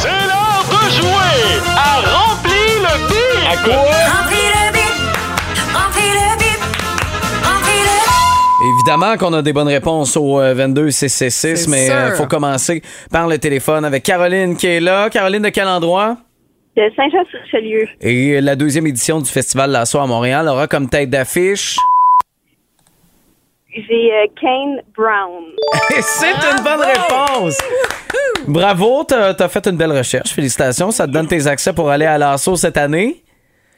C'est 0.03 0.09
l'heure 0.09 0.65
de 0.71 0.91
jouer 0.91 1.61
à 1.77 2.01
Remplis 2.01 2.79
le 2.81 3.09
bip! 3.09 3.53
À 3.53 3.57
quoi? 3.65 4.36
Évidemment 8.87 9.17
qu'on 9.17 9.33
a 9.33 9.43
des 9.43 9.53
bonnes 9.53 9.67
réponses 9.67 10.17
au 10.17 10.39
euh, 10.39 10.55
22 10.55 10.93
666 10.93 11.65
C'est 11.65 11.69
mais 11.69 11.91
euh, 11.91 12.07
sûr. 12.11 12.19
faut 12.19 12.27
commencer 12.29 12.83
par 13.11 13.27
le 13.27 13.37
téléphone 13.37 13.85
avec 13.85 14.05
Caroline 14.05 14.57
qui 14.57 14.69
est 14.69 14.79
là. 14.79 15.11
Caroline 15.11 15.43
de 15.43 15.49
quel 15.49 15.67
endroit? 15.67 16.19
De 16.77 16.85
Saint-Jean-sur-Richelieu. 16.95 17.89
Et 18.01 18.41
la 18.41 18.55
deuxième 18.55 18.87
édition 18.87 19.21
du 19.21 19.29
Festival 19.29 19.73
Lasso 19.73 19.99
à 19.99 20.07
Montréal 20.07 20.47
aura 20.47 20.69
comme 20.69 20.89
tête 20.89 21.11
d'affiche? 21.11 21.79
J'ai 23.75 24.13
euh, 24.13 24.27
Kane 24.41 24.81
Brown. 24.97 25.43
C'est 26.01 26.31
une 26.31 26.63
bonne 26.63 26.87
réponse. 26.87 27.59
Bravo, 28.47 29.03
t'as 29.03 29.35
as 29.37 29.49
fait 29.49 29.67
une 29.67 29.77
belle 29.77 29.99
recherche. 29.99 30.31
Félicitations. 30.33 30.93
Ça 30.93 31.09
te 31.09 31.13
donne 31.13 31.27
tes 31.27 31.49
accès 31.49 31.73
pour 31.73 31.91
aller 31.91 32.07
à 32.07 32.19
l'assaut 32.19 32.55
cette 32.55 32.77
année. 32.77 33.25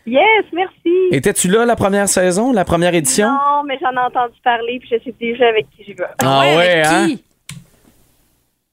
Yes, 0.08 0.44
merci. 0.52 0.94
Étais-tu 1.12 1.48
là 1.48 1.64
la 1.66 1.76
première 1.76 2.08
saison, 2.08 2.52
la 2.52 2.64
première 2.64 2.94
édition? 2.94 3.28
Non, 3.28 3.62
mais 3.66 3.78
j'en 3.80 3.90
ai 3.92 4.04
entendu 4.06 4.34
parler, 4.42 4.78
puis 4.80 4.88
je 4.92 5.04
sais 5.04 5.14
déjà 5.20 5.48
avec 5.48 5.66
qui 5.76 5.84
je 5.88 5.92
vais. 5.96 6.08
Ah 6.22 6.40
Ouais, 6.40 6.56
ouais, 6.56 6.70
avec 6.70 6.86
hein? 6.86 7.06
qui? 7.08 7.24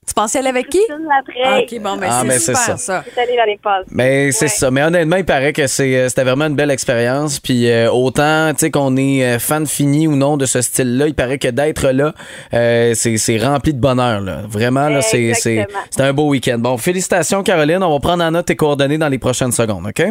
Tu 0.08 0.14
pensais 0.14 0.38
aller 0.38 0.50
avec 0.50 0.70
qui? 0.70 0.78
Christine 0.88 1.08
Laprelle. 1.10 1.64
OK, 1.64 1.82
bon, 1.82 1.98
ben 1.98 2.08
Ah, 2.12 2.20
c'est 2.22 2.28
ben, 2.28 2.40
super, 2.40 2.58
ça. 2.58 2.78
ça. 2.78 3.04
Je 3.08 3.12
suis 3.12 3.20
allée 3.20 3.36
l'année 3.36 3.60
passée. 3.62 3.88
Mais 3.90 4.32
c'est 4.32 4.46
Ouais. 4.46 4.50
ça. 4.50 4.70
Mais 4.70 4.84
honnêtement, 4.84 5.16
il 5.16 5.26
paraît 5.26 5.52
que 5.52 5.66
c'est, 5.66 5.96
euh, 5.98 6.10
c'était 6.10 6.24
vraiment 6.24 6.46
une 6.46 6.56
belle 6.56 6.70
expérience. 6.70 7.40
Puis 7.40 7.68
euh, 7.72 7.90
autant, 7.92 8.52
tu 8.54 8.60
sais, 8.60 8.72
qu'on 8.72 8.96
est 8.98 9.26
euh, 9.26 9.40
fan 9.40 9.66
fini 9.66 10.08
ou 10.08 10.16
non 10.16 10.38
de 10.38 10.46
ce 10.46 10.62
style-là, 10.62 11.08
il 11.08 11.16
paraît 11.16 11.40
que 11.40 11.48
d'être 11.48 11.90
là, 11.90 12.14
euh, 12.54 12.92
c'est, 12.94 13.18
c'est 13.18 13.40
rempli 13.40 13.74
de 13.74 13.80
bonheur. 13.80 14.22
Là. 14.22 14.42
Vraiment, 14.48 14.90
là, 14.90 15.02
c'est, 15.02 15.34
c'est, 15.34 15.54
Exactement. 15.56 15.80
c'est 15.90 16.02
un 16.04 16.14
beau 16.14 16.30
week-end. 16.30 16.60
Bon, 16.60 16.78
félicitations, 16.78 17.42
Caroline. 17.42 17.82
On 17.82 17.92
va 17.92 18.00
prendre 18.00 18.24
en 18.24 18.30
note 18.30 18.46
tes 18.46 18.56
coordonnées 18.56 19.00
dans 19.00 19.10
les 19.10 19.20
prochaines 19.20 19.52
secondes, 19.54 19.88
OK? 19.88 20.06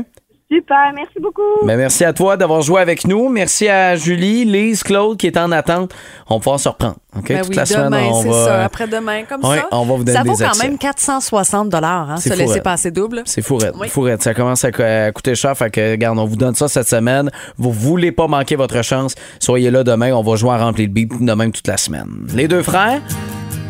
Super, 0.55 0.93
merci 0.95 1.15
beaucoup. 1.21 1.43
Ben, 1.67 1.77
merci 1.77 2.05
à 2.05 2.13
toi 2.13 2.37
d'avoir 2.37 2.61
joué 2.63 2.81
avec 2.81 3.07
nous. 3.07 3.29
Merci 3.29 3.69
à 3.69 3.97
Julie, 3.97 4.45
Lise, 4.45 4.83
Claude 4.85 5.17
qui 5.17 5.27
est 5.27 5.37
en 5.37 5.51
attente. 5.51 5.93
On 6.29 6.35
va 6.35 6.39
pouvoir 6.41 6.61
se 6.61 6.69
reprendre. 6.69 6.97
OK? 7.17 7.29
Ben 7.29 7.41
Toute 7.41 7.49
oui, 7.51 7.57
la 7.57 7.67
semaine, 7.67 7.85
demain, 7.87 8.09
on 8.11 8.23
c'est 8.23 8.29
va. 8.29 8.45
ça. 8.45 8.65
Après-demain, 8.65 9.23
comme 9.29 9.45
Ouais, 9.45 9.57
ça. 9.59 9.67
on 9.73 9.85
va 9.85 9.95
vous 9.97 10.05
donner 10.05 10.17
Ça 10.17 10.23
vaut 10.25 10.37
des 10.37 10.45
quand 10.45 10.63
même 10.63 10.79
460 10.79 11.69
dollars, 11.71 12.11
hein, 12.11 12.17
C'est 12.19 12.31
se 12.31 12.35
laisser 12.39 12.61
passer 12.61 12.91
double. 12.91 13.23
C'est 13.25 13.43
fourrette, 13.43 13.75
Oui. 13.81 13.89
fourrette. 13.89 14.23
Ça 14.23 14.33
commence 14.35 14.65
à, 14.65 14.71
co- 14.71 14.83
à 14.83 15.11
coûter 15.13 15.35
cher. 15.35 15.57
Fait 15.57 15.71
que, 15.71 15.91
regarde, 15.93 16.19
on 16.19 16.25
vous 16.25 16.37
donne 16.37 16.55
ça 16.55 16.69
cette 16.69 16.89
semaine. 16.89 17.31
Vous 17.59 17.73
voulez 17.73 18.13
pas 18.13 18.27
manquer 18.29 18.55
votre 18.57 18.81
chance. 18.83 19.15
Soyez 19.41 19.71
là 19.73 19.83
demain. 19.83 20.13
On 20.13 20.23
va 20.23 20.37
jouer 20.37 20.53
à 20.53 20.59
remplir 20.59 20.87
le 20.87 20.93
beat 20.93 21.11
de 21.25 21.33
même 21.33 21.51
toute 21.53 21.67
la 21.67 21.77
semaine. 21.77 22.07
Les 22.35 22.47
deux 22.49 22.63
frères, 22.63 23.01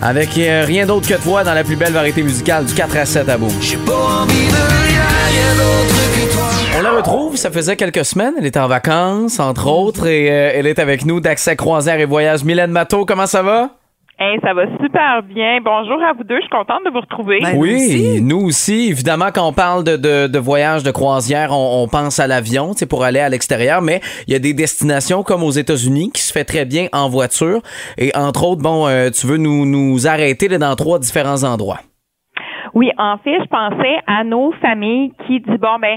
avec 0.03 0.37
euh, 0.37 0.65
rien 0.67 0.85
d'autre 0.87 1.09
que 1.09 1.15
toi 1.23 1.45
dans 1.45 1.55
la 1.55 1.65
plus 1.65 1.77
belle 1.77 1.93
variété 1.93 2.23
musicale 2.23 2.65
du 2.67 2.75
4 2.75 2.97
à 2.97 3.07
7 3.07 3.29
à 3.29 3.39
bout. 3.39 3.53
J'ai 3.61 3.77
pas 3.79 3.93
envie 4.23 4.49
de 4.49 4.53
rien, 4.53 5.03
On 6.77 6.83
la 6.83 6.91
retrouve, 6.93 7.37
ça 7.37 7.51
faisait 7.51 7.77
quelques 7.77 8.05
semaines. 8.05 8.35
Elle 8.39 8.47
était 8.47 8.59
en 8.59 8.69
vacances, 8.69 9.39
entre 9.41 9.69
autres, 9.69 10.07
et 10.07 10.31
euh, 10.31 10.51
elle 10.55 10.67
est 10.67 10.79
avec 10.79 11.05
nous 11.07 11.21
d'Accès 11.21 11.57
Croisière 11.57 12.01
et 12.01 12.05
Voyage. 12.05 12.45
Mylène 12.45 12.73
Matteau, 12.73 13.05
comment 13.05 13.27
ça 13.27 13.43
va? 13.43 13.71
Hey, 14.19 14.39
ça 14.45 14.55
va 14.55 14.63
super 14.81 15.23
bien. 15.25 15.59
Bonjour 15.65 16.01
à 16.03 16.13
vous 16.17 16.23
deux. 16.25 16.37
Je 16.37 16.43
suis 16.43 16.51
contente 16.51 16.85
de 16.85 16.91
vous 16.91 17.01
retrouver. 17.01 17.39
Ben, 17.43 17.55
nous 17.55 17.61
Oui, 17.63 17.75
aussi. 17.75 18.23
nous 18.23 18.41
aussi. 18.47 18.89
Évidemment, 18.91 19.31
quand 19.35 19.47
on 19.49 19.53
parle 19.53 19.83
de, 19.83 19.97
de, 19.97 20.27
de 20.29 20.39
voyage 20.39 20.83
de 20.85 20.91
croisière, 20.93 21.51
on, 21.53 21.83
on 21.83 21.89
pense 21.89 22.21
à 22.21 22.27
l'avion, 22.29 22.73
c'est 22.77 22.87
pour 22.87 23.03
aller 23.05 23.19
à 23.21 23.29
l'extérieur, 23.29 23.83
mais 23.83 24.01
il 24.29 24.33
y 24.33 24.37
a 24.37 24.39
des 24.39 24.53
destinations 24.55 25.23
comme 25.25 25.43
aux 25.43 25.51
États-Unis 25.51 26.11
qui 26.13 26.23
se 26.23 26.33
fait 26.33 26.45
très 26.45 26.65
bien 26.65 26.87
en 26.93 27.09
voiture. 27.09 27.61
Et 27.99 28.13
entre 28.17 28.45
autres, 28.45 28.63
bon, 28.63 28.87
euh, 28.87 29.11
tu 29.11 29.27
veux 29.27 29.37
nous, 29.37 29.65
nous 29.67 30.07
arrêter 30.07 30.47
là, 30.49 30.59
dans 30.59 30.75
trois 30.77 30.99
différents 31.01 31.43
endroits. 31.43 31.81
Oui, 32.75 32.91
en 32.99 33.19
fait, 33.19 33.39
je 33.41 33.47
pensais 33.47 34.01
à 34.07 34.25
nos 34.25 34.53
familles 34.61 35.13
qui 35.27 35.41
disent 35.41 35.61
bon 35.61 35.79
ben 35.81 35.97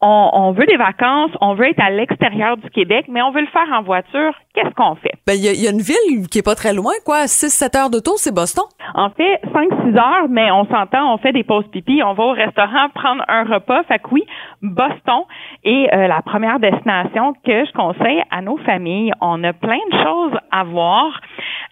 on, 0.00 0.30
on 0.32 0.52
veut 0.52 0.66
des 0.66 0.76
vacances, 0.76 1.30
on 1.40 1.54
veut 1.54 1.66
être 1.70 1.80
à 1.82 1.90
l'extérieur 1.90 2.56
du 2.56 2.70
Québec, 2.70 3.06
mais 3.08 3.20
on 3.20 3.32
veut 3.32 3.40
le 3.40 3.46
faire 3.48 3.66
en 3.72 3.82
voiture. 3.82 4.32
Qu'est-ce 4.54 4.72
qu'on 4.74 4.94
fait? 4.94 5.12
Ben, 5.26 5.34
il 5.34 5.44
y, 5.44 5.48
a- 5.48 5.52
il 5.52 5.60
y 5.60 5.66
a 5.66 5.72
une 5.72 5.80
ville 5.80 6.28
qui 6.30 6.38
est 6.38 6.44
pas 6.44 6.54
très 6.54 6.72
loin, 6.72 6.92
quoi. 7.04 7.26
6-7 7.26 7.76
heures 7.76 7.90
d'auto, 7.90 8.12
c'est 8.16 8.32
Boston. 8.32 8.64
En 8.94 9.10
fait, 9.10 9.40
5-6 9.52 9.96
heures, 9.98 10.28
mais 10.28 10.50
on 10.52 10.66
s'entend, 10.66 11.12
on 11.14 11.18
fait 11.18 11.32
des 11.32 11.42
pauses 11.42 11.66
pipi, 11.72 12.00
on 12.04 12.14
va 12.14 12.24
au 12.24 12.30
restaurant 12.32 12.88
prendre 12.94 13.24
un 13.26 13.42
repas. 13.42 13.82
Fait 13.84 13.98
que 13.98 14.08
oui, 14.12 14.22
Boston 14.62 15.22
est 15.64 15.92
euh, 15.92 16.06
la 16.06 16.22
première 16.22 16.60
destination 16.60 17.32
que 17.44 17.64
je 17.64 17.72
conseille 17.72 18.22
à 18.30 18.40
nos 18.40 18.56
familles. 18.58 19.12
On 19.20 19.42
a 19.42 19.52
plein 19.52 19.80
de 19.90 19.98
choses 20.04 20.38
à 20.52 20.62
voir. 20.62 21.20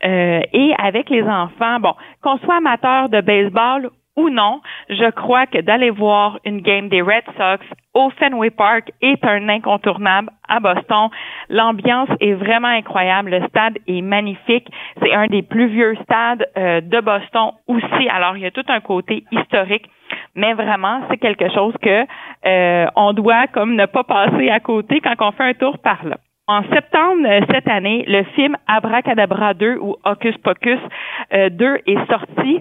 Euh, 0.05 0.41
et 0.53 0.75
avec 0.79 1.11
les 1.11 1.23
enfants, 1.23 1.79
bon, 1.81 1.95
qu'on 2.23 2.39
soit 2.39 2.57
amateur 2.57 3.09
de 3.09 3.21
baseball 3.21 3.91
ou 4.17 4.31
non, 4.31 4.61
je 4.89 5.11
crois 5.11 5.47
que 5.47 5.59
d'aller 5.59 5.91
voir 5.91 6.39
une 6.45 6.61
game 6.61 6.89
des 6.89 7.03
Red 7.03 7.25
Sox 7.37 7.65
au 7.95 8.11
Fenway 8.11 8.51
Park 8.51 8.91
est 9.03 9.23
un 9.25 9.49
incontournable 9.49 10.31
à 10.49 10.59
Boston. 10.61 11.09
L'ambiance 11.49 12.09
est 12.21 12.33
vraiment 12.33 12.69
incroyable. 12.69 13.31
Le 13.31 13.47
stade 13.49 13.79
est 13.87 14.01
magnifique. 14.01 14.69
C'est 15.03 15.15
un 15.15 15.27
des 15.27 15.43
plus 15.43 15.69
vieux 15.69 15.97
stades 16.03 16.47
euh, 16.57 16.81
de 16.81 17.01
Boston 17.01 17.53
aussi. 17.67 18.09
Alors, 18.09 18.37
il 18.37 18.43
y 18.43 18.47
a 18.47 18.51
tout 18.51 18.65
un 18.69 18.81
côté 18.81 19.25
historique. 19.31 19.89
Mais 20.35 20.55
vraiment, 20.55 21.01
c'est 21.11 21.19
quelque 21.19 21.53
chose 21.53 21.75
que 21.83 22.07
euh, 22.47 22.87
on 22.97 23.13
doit 23.13 23.47
comme 23.49 23.75
ne 23.75 23.87
pas 23.87 24.05
passer 24.05 24.49
à 24.51 24.61
côté 24.61 25.01
quand 25.01 25.15
on 25.21 25.33
fait 25.33 25.45
un 25.45 25.55
tour 25.55 25.79
par 25.79 26.05
là. 26.05 26.17
En 26.49 26.63
septembre 26.73 27.27
euh, 27.27 27.41
cette 27.51 27.67
année, 27.67 28.05
le 28.07 28.23
film 28.37 28.57
Abracadabra 28.69 29.55
2 29.55 29.79
ou 29.81 29.97
Hocus 30.05 30.37
Pocus 30.39 30.79
euh, 31.33 31.49
2 31.51 31.79
est 31.87 32.07
sorti. 32.09 32.61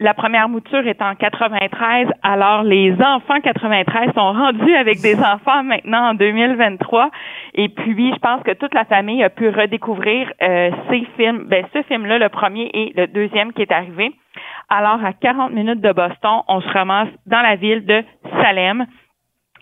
La 0.00 0.12
première 0.12 0.48
mouture 0.48 0.84
est 0.88 1.00
en 1.00 1.14
93, 1.14 2.08
alors 2.24 2.64
les 2.64 2.92
enfants 2.94 3.40
93 3.40 4.12
sont 4.12 4.32
rendus 4.32 4.74
avec 4.74 5.00
des 5.00 5.14
enfants 5.14 5.62
maintenant 5.62 6.10
en 6.10 6.14
2023. 6.14 7.10
Et 7.54 7.68
puis, 7.68 8.12
je 8.12 8.18
pense 8.18 8.42
que 8.42 8.54
toute 8.54 8.74
la 8.74 8.84
famille 8.86 9.22
a 9.22 9.30
pu 9.30 9.48
redécouvrir 9.48 10.32
euh, 10.42 10.70
ces 10.90 11.06
films, 11.16 11.44
ben, 11.46 11.64
ce 11.72 11.82
film-là, 11.82 12.18
le 12.18 12.28
premier 12.28 12.70
et 12.74 12.92
le 12.96 13.06
deuxième 13.06 13.52
qui 13.52 13.62
est 13.62 13.70
arrivé. 13.70 14.12
Alors, 14.68 15.04
à 15.04 15.12
40 15.12 15.52
minutes 15.52 15.80
de 15.80 15.92
Boston, 15.92 16.42
on 16.48 16.60
se 16.60 16.68
ramasse 16.70 17.10
dans 17.26 17.42
la 17.42 17.54
ville 17.54 17.86
de 17.86 18.02
Salem 18.42 18.86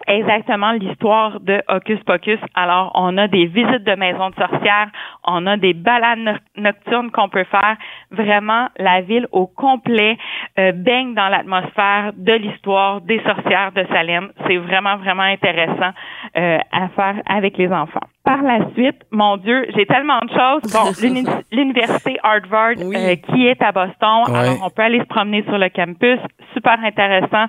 exactement 0.06 0.72
l'histoire 0.72 1.40
de 1.40 1.62
Hocus 1.68 2.00
Pocus. 2.04 2.38
Alors, 2.54 2.92
on 2.94 3.16
a 3.18 3.28
des 3.28 3.46
visites 3.46 3.84
de 3.84 3.94
maisons 3.94 4.30
de 4.30 4.34
sorcières, 4.36 4.88
on 5.24 5.46
a 5.46 5.56
des 5.56 5.74
balades 5.74 6.18
no- 6.18 6.32
nocturnes 6.56 7.10
qu'on 7.10 7.28
peut 7.28 7.44
faire. 7.44 7.76
Vraiment, 8.10 8.68
la 8.78 9.00
ville 9.00 9.26
au 9.32 9.46
complet 9.46 10.16
euh, 10.58 10.72
baigne 10.72 11.14
dans 11.14 11.28
l'atmosphère 11.28 12.12
de 12.16 12.32
l'histoire 12.32 13.00
des 13.00 13.20
sorcières 13.22 13.72
de 13.72 13.84
Salem. 13.90 14.30
C'est 14.46 14.56
vraiment, 14.58 14.96
vraiment 14.96 15.22
intéressant 15.22 15.92
euh, 16.36 16.58
à 16.72 16.88
faire 16.88 17.16
avec 17.26 17.56
les 17.58 17.70
enfants. 17.72 18.00
Par 18.24 18.40
la 18.42 18.70
suite, 18.74 19.02
mon 19.10 19.36
Dieu, 19.36 19.66
j'ai 19.74 19.84
tellement 19.86 20.20
de 20.20 20.28
choses. 20.30 20.72
Bon, 20.72 20.90
l'uni- 21.02 21.24
l'université 21.50 22.18
Harvard 22.22 22.74
Oui. 22.78 22.94
euh, 22.96 23.16
qui 23.16 23.46
est 23.48 23.60
à 23.62 23.72
Boston. 23.72 24.22
Ouais. 24.28 24.38
Alors, 24.38 24.58
on 24.64 24.70
peut 24.70 24.82
aller 24.82 25.00
se 25.00 25.06
promener 25.06 25.42
sur 25.42 25.58
le 25.58 25.68
campus. 25.70 26.18
Super 26.54 26.78
intéressant 26.84 27.46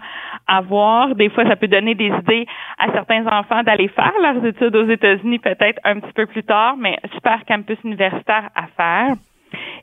à 0.47 0.61
voir. 0.61 1.13
Des 1.15 1.29
fois, 1.29 1.45
ça 1.47 1.55
peut 1.55 1.67
donner 1.67 1.93
des 1.93 2.07
idées 2.07 2.42
à 2.77 2.91
certains 2.91 3.25
enfants 3.27 3.63
d'aller 3.63 3.87
faire 3.89 4.13
leurs 4.21 4.45
études 4.45 4.75
aux 4.75 4.89
États-Unis 4.89 5.39
peut-être 5.39 5.79
un 5.83 5.99
petit 5.99 6.13
peu 6.13 6.25
plus 6.25 6.43
tard, 6.43 6.75
mais 6.77 6.97
super 7.13 7.43
campus 7.45 7.77
universitaire 7.83 8.49
à 8.55 8.67
faire. 8.67 9.15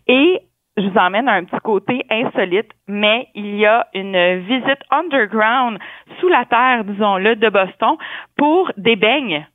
Et 0.07 0.41
je 0.77 0.83
vous 0.83 0.99
emmène 0.99 1.29
à 1.29 1.35
un 1.35 1.45
petit 1.45 1.61
côté 1.63 2.05
insolite, 2.11 2.71
mais 2.89 3.29
il 3.35 3.57
y 3.57 3.67
a 3.67 3.87
une 3.95 4.39
visite 4.41 4.81
underground 4.91 5.79
sous 6.21 6.29
la 6.29 6.45
terre, 6.45 6.85
disons-le, 6.85 7.37
de 7.37 7.49
Boston 7.49 7.97
pour 8.37 8.71
des 8.77 8.97
beignes. 8.97 9.47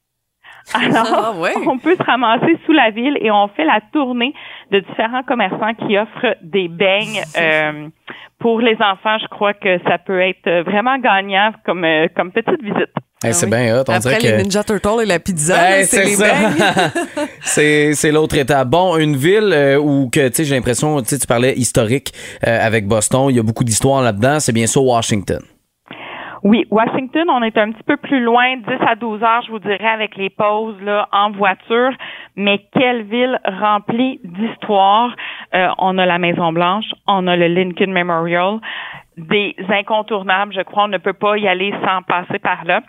Alors, 0.73 1.07
Ah 1.07 1.31
ouais. 1.39 1.53
on 1.67 1.77
peut 1.77 1.95
se 1.95 2.03
ramasser 2.03 2.57
sous 2.65 2.71
la 2.73 2.89
ville 2.91 3.17
et 3.21 3.29
on 3.31 3.47
fait 3.49 3.65
la 3.65 3.79
tournée 3.93 4.33
de 4.71 4.79
différents 4.79 5.23
commerçants 5.23 5.73
qui 5.85 5.97
offrent 5.97 6.35
des 6.41 6.67
beignes 6.67 7.21
euh, 7.37 7.87
pour 8.39 8.59
les 8.61 8.75
enfants. 8.75 9.17
Je 9.21 9.27
crois 9.27 9.53
que 9.53 9.77
ça 9.87 9.97
peut 9.99 10.19
être 10.21 10.63
vraiment 10.69 10.97
gagnant 10.97 11.51
comme, 11.65 11.83
euh, 11.85 12.07
comme 12.15 12.31
petite 12.31 12.61
visite. 12.61 12.89
Hey, 13.23 13.33
c'est 13.33 13.45
Ah 13.45 13.49
oui. 13.57 13.63
bien 13.65 13.75
hot. 13.79 13.83
On 13.87 13.93
Après 13.93 13.99
dirait 13.99 14.19
les 14.19 14.37
que... 14.37 14.43
Ninja 14.43 14.63
Turtles 14.63 15.01
et 15.03 15.05
la 15.05 15.19
pizza, 15.19 15.55
Hey, 15.55 15.81
là, 15.81 15.87
c'est 15.87 16.03
les 16.03 16.15
ça. 16.15 16.25
beignes. 16.25 17.27
c'est 17.41 17.93
c'est 17.93 18.11
l'autre 18.11 18.37
étape. 18.37 18.67
Bon, 18.67 18.97
une 18.97 19.15
ville 19.15 19.51
euh, 19.53 19.77
où 19.79 20.09
que 20.11 20.27
tu 20.27 20.35
sais, 20.35 20.43
j'ai 20.45 20.55
l'impression, 20.55 21.01
tu 21.01 21.09
sais, 21.09 21.17
tu 21.19 21.25
parlais 21.27 21.53
historique 21.53 22.11
euh, 22.45 22.65
avec 22.65 22.87
Boston. 22.87 23.27
Il 23.29 23.35
y 23.35 23.39
a 23.39 23.43
beaucoup 23.43 23.63
d'histoires 23.63 24.01
là-dedans. 24.01 24.39
C'est 24.39 24.51
bien 24.51 24.67
sûr 24.67 24.83
Washington. 24.83 25.39
Oui, 26.45 26.67
Washington, 26.69 27.27
on 27.31 27.41
est 27.41 27.57
un 27.57 27.71
petit 27.71 27.81
peu 27.81 27.97
plus 27.97 28.19
loin, 28.19 28.57
10 28.57 28.63
à 28.87 28.93
12 28.93 29.23
heures, 29.23 29.41
je 29.47 29.51
vous 29.51 29.57
dirais, 29.57 29.87
avec 29.87 30.15
les 30.15 30.29
pauses 30.29 30.79
là, 30.79 31.09
en 31.11 31.31
voiture. 31.31 31.89
Mais 32.35 32.61
quelle 32.71 33.01
ville 33.01 33.39
remplie 33.45 34.19
d'histoire. 34.23 35.15
Euh, 35.55 35.69
on 35.79 35.97
a 35.97 36.05
la 36.05 36.19
Maison 36.19 36.53
Blanche, 36.53 36.85
on 37.07 37.25
a 37.25 37.35
le 37.35 37.47
Lincoln 37.47 37.91
Memorial, 37.91 38.59
des 39.17 39.55
incontournables. 39.69 40.53
Je 40.53 40.61
crois 40.61 40.83
on 40.83 40.87
ne 40.87 40.99
peut 40.99 41.13
pas 41.13 41.35
y 41.35 41.47
aller 41.47 41.73
sans 41.83 42.03
passer 42.03 42.37
par 42.37 42.63
là. 42.65 42.81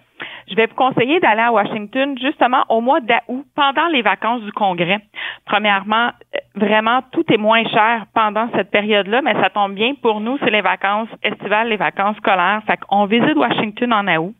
Je 0.50 0.54
vais 0.54 0.66
vous 0.66 0.74
conseiller 0.74 1.18
d'aller 1.20 1.40
à 1.40 1.52
Washington 1.52 2.14
justement 2.20 2.62
au 2.68 2.82
mois 2.82 3.00
d'août, 3.00 3.46
pendant 3.54 3.86
les 3.86 4.02
vacances 4.02 4.42
du 4.42 4.52
Congrès. 4.52 5.00
Premièrement, 5.46 6.10
vraiment, 6.56 7.00
tout 7.12 7.24
est 7.32 7.36
moins 7.36 7.64
cher 7.64 8.06
pendant 8.14 8.48
cette 8.54 8.70
période-là, 8.70 9.22
mais 9.22 9.34
ça 9.34 9.50
tombe 9.50 9.74
bien 9.74 9.94
pour 10.00 10.20
nous, 10.20 10.38
c'est 10.38 10.50
les 10.50 10.62
vacances 10.62 11.08
estivales, 11.22 11.68
les 11.68 11.76
vacances 11.76 12.16
scolaires. 12.16 12.62
Fait 12.66 12.78
qu'on 12.78 13.06
visite 13.06 13.36
Washington 13.36 13.92
en 13.92 14.06
août. 14.16 14.34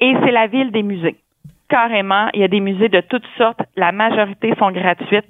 Et 0.00 0.14
c'est 0.22 0.30
la 0.30 0.46
ville 0.46 0.70
des 0.70 0.82
musées. 0.82 1.16
Carrément, 1.68 2.28
il 2.34 2.40
y 2.40 2.44
a 2.44 2.48
des 2.48 2.60
musées 2.60 2.88
de 2.88 3.00
toutes 3.00 3.26
sortes. 3.38 3.60
La 3.76 3.92
majorité 3.92 4.54
sont 4.58 4.70
gratuites. 4.70 5.28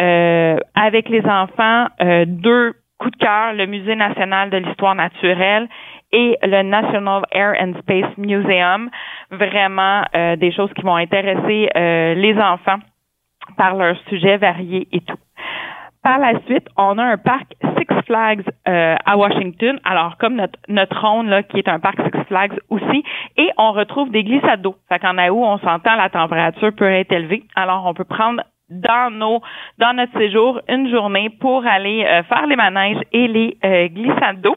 Euh, 0.00 0.58
avec 0.74 1.08
les 1.08 1.24
enfants, 1.24 1.86
euh, 2.00 2.24
deux 2.26 2.74
coups 2.98 3.16
de 3.18 3.24
cœur, 3.24 3.54
le 3.54 3.66
Musée 3.66 3.96
national 3.96 4.50
de 4.50 4.58
l'histoire 4.58 4.94
naturelle 4.94 5.68
et 6.12 6.36
le 6.42 6.62
National 6.62 7.22
Air 7.32 7.54
and 7.58 7.72
Space 7.80 8.16
Museum. 8.18 8.90
Vraiment 9.30 10.02
euh, 10.14 10.36
des 10.36 10.52
choses 10.52 10.72
qui 10.74 10.82
vont 10.82 10.96
intéresser 10.96 11.70
euh, 11.74 12.14
les 12.14 12.36
enfants 12.36 12.78
par 13.56 13.74
leurs 13.74 13.96
sujets 14.08 14.36
variés 14.36 14.86
et 14.92 15.00
tout. 15.00 15.16
Par 16.02 16.18
la 16.18 16.40
suite, 16.46 16.66
on 16.76 16.96
a 16.98 17.04
un 17.04 17.18
parc 17.18 17.54
Six 17.76 18.04
Flags 18.06 18.42
euh, 18.66 18.96
à 19.04 19.16
Washington. 19.18 19.78
Alors, 19.84 20.16
comme 20.16 20.34
notre, 20.36 20.58
notre 20.68 20.98
ronde, 20.98 21.28
là, 21.28 21.42
qui 21.42 21.58
est 21.58 21.68
un 21.68 21.78
parc 21.78 22.00
Six 22.00 22.24
Flags 22.26 22.58
aussi. 22.70 23.04
Et 23.36 23.50
on 23.58 23.72
retrouve 23.72 24.10
des 24.10 24.24
glissades 24.24 24.62
d'eau. 24.62 24.76
Fait 24.88 24.98
qu'en 24.98 25.18
août, 25.18 25.42
on 25.44 25.58
s'entend, 25.58 25.96
la 25.96 26.08
température 26.08 26.72
peut 26.74 26.90
être 26.90 27.12
élevée. 27.12 27.44
Alors, 27.54 27.84
on 27.86 27.92
peut 27.92 28.04
prendre 28.04 28.42
dans 28.70 29.10
nos 29.12 29.40
dans 29.78 29.92
notre 29.94 30.16
séjour 30.16 30.60
une 30.68 30.88
journée 30.90 31.28
pour 31.28 31.66
aller 31.66 32.04
euh, 32.04 32.22
faire 32.22 32.46
les 32.46 32.56
manèges 32.56 33.02
et 33.12 33.26
les 33.28 33.58
euh, 33.64 33.88
glissades 33.88 34.40
d'eau. 34.40 34.56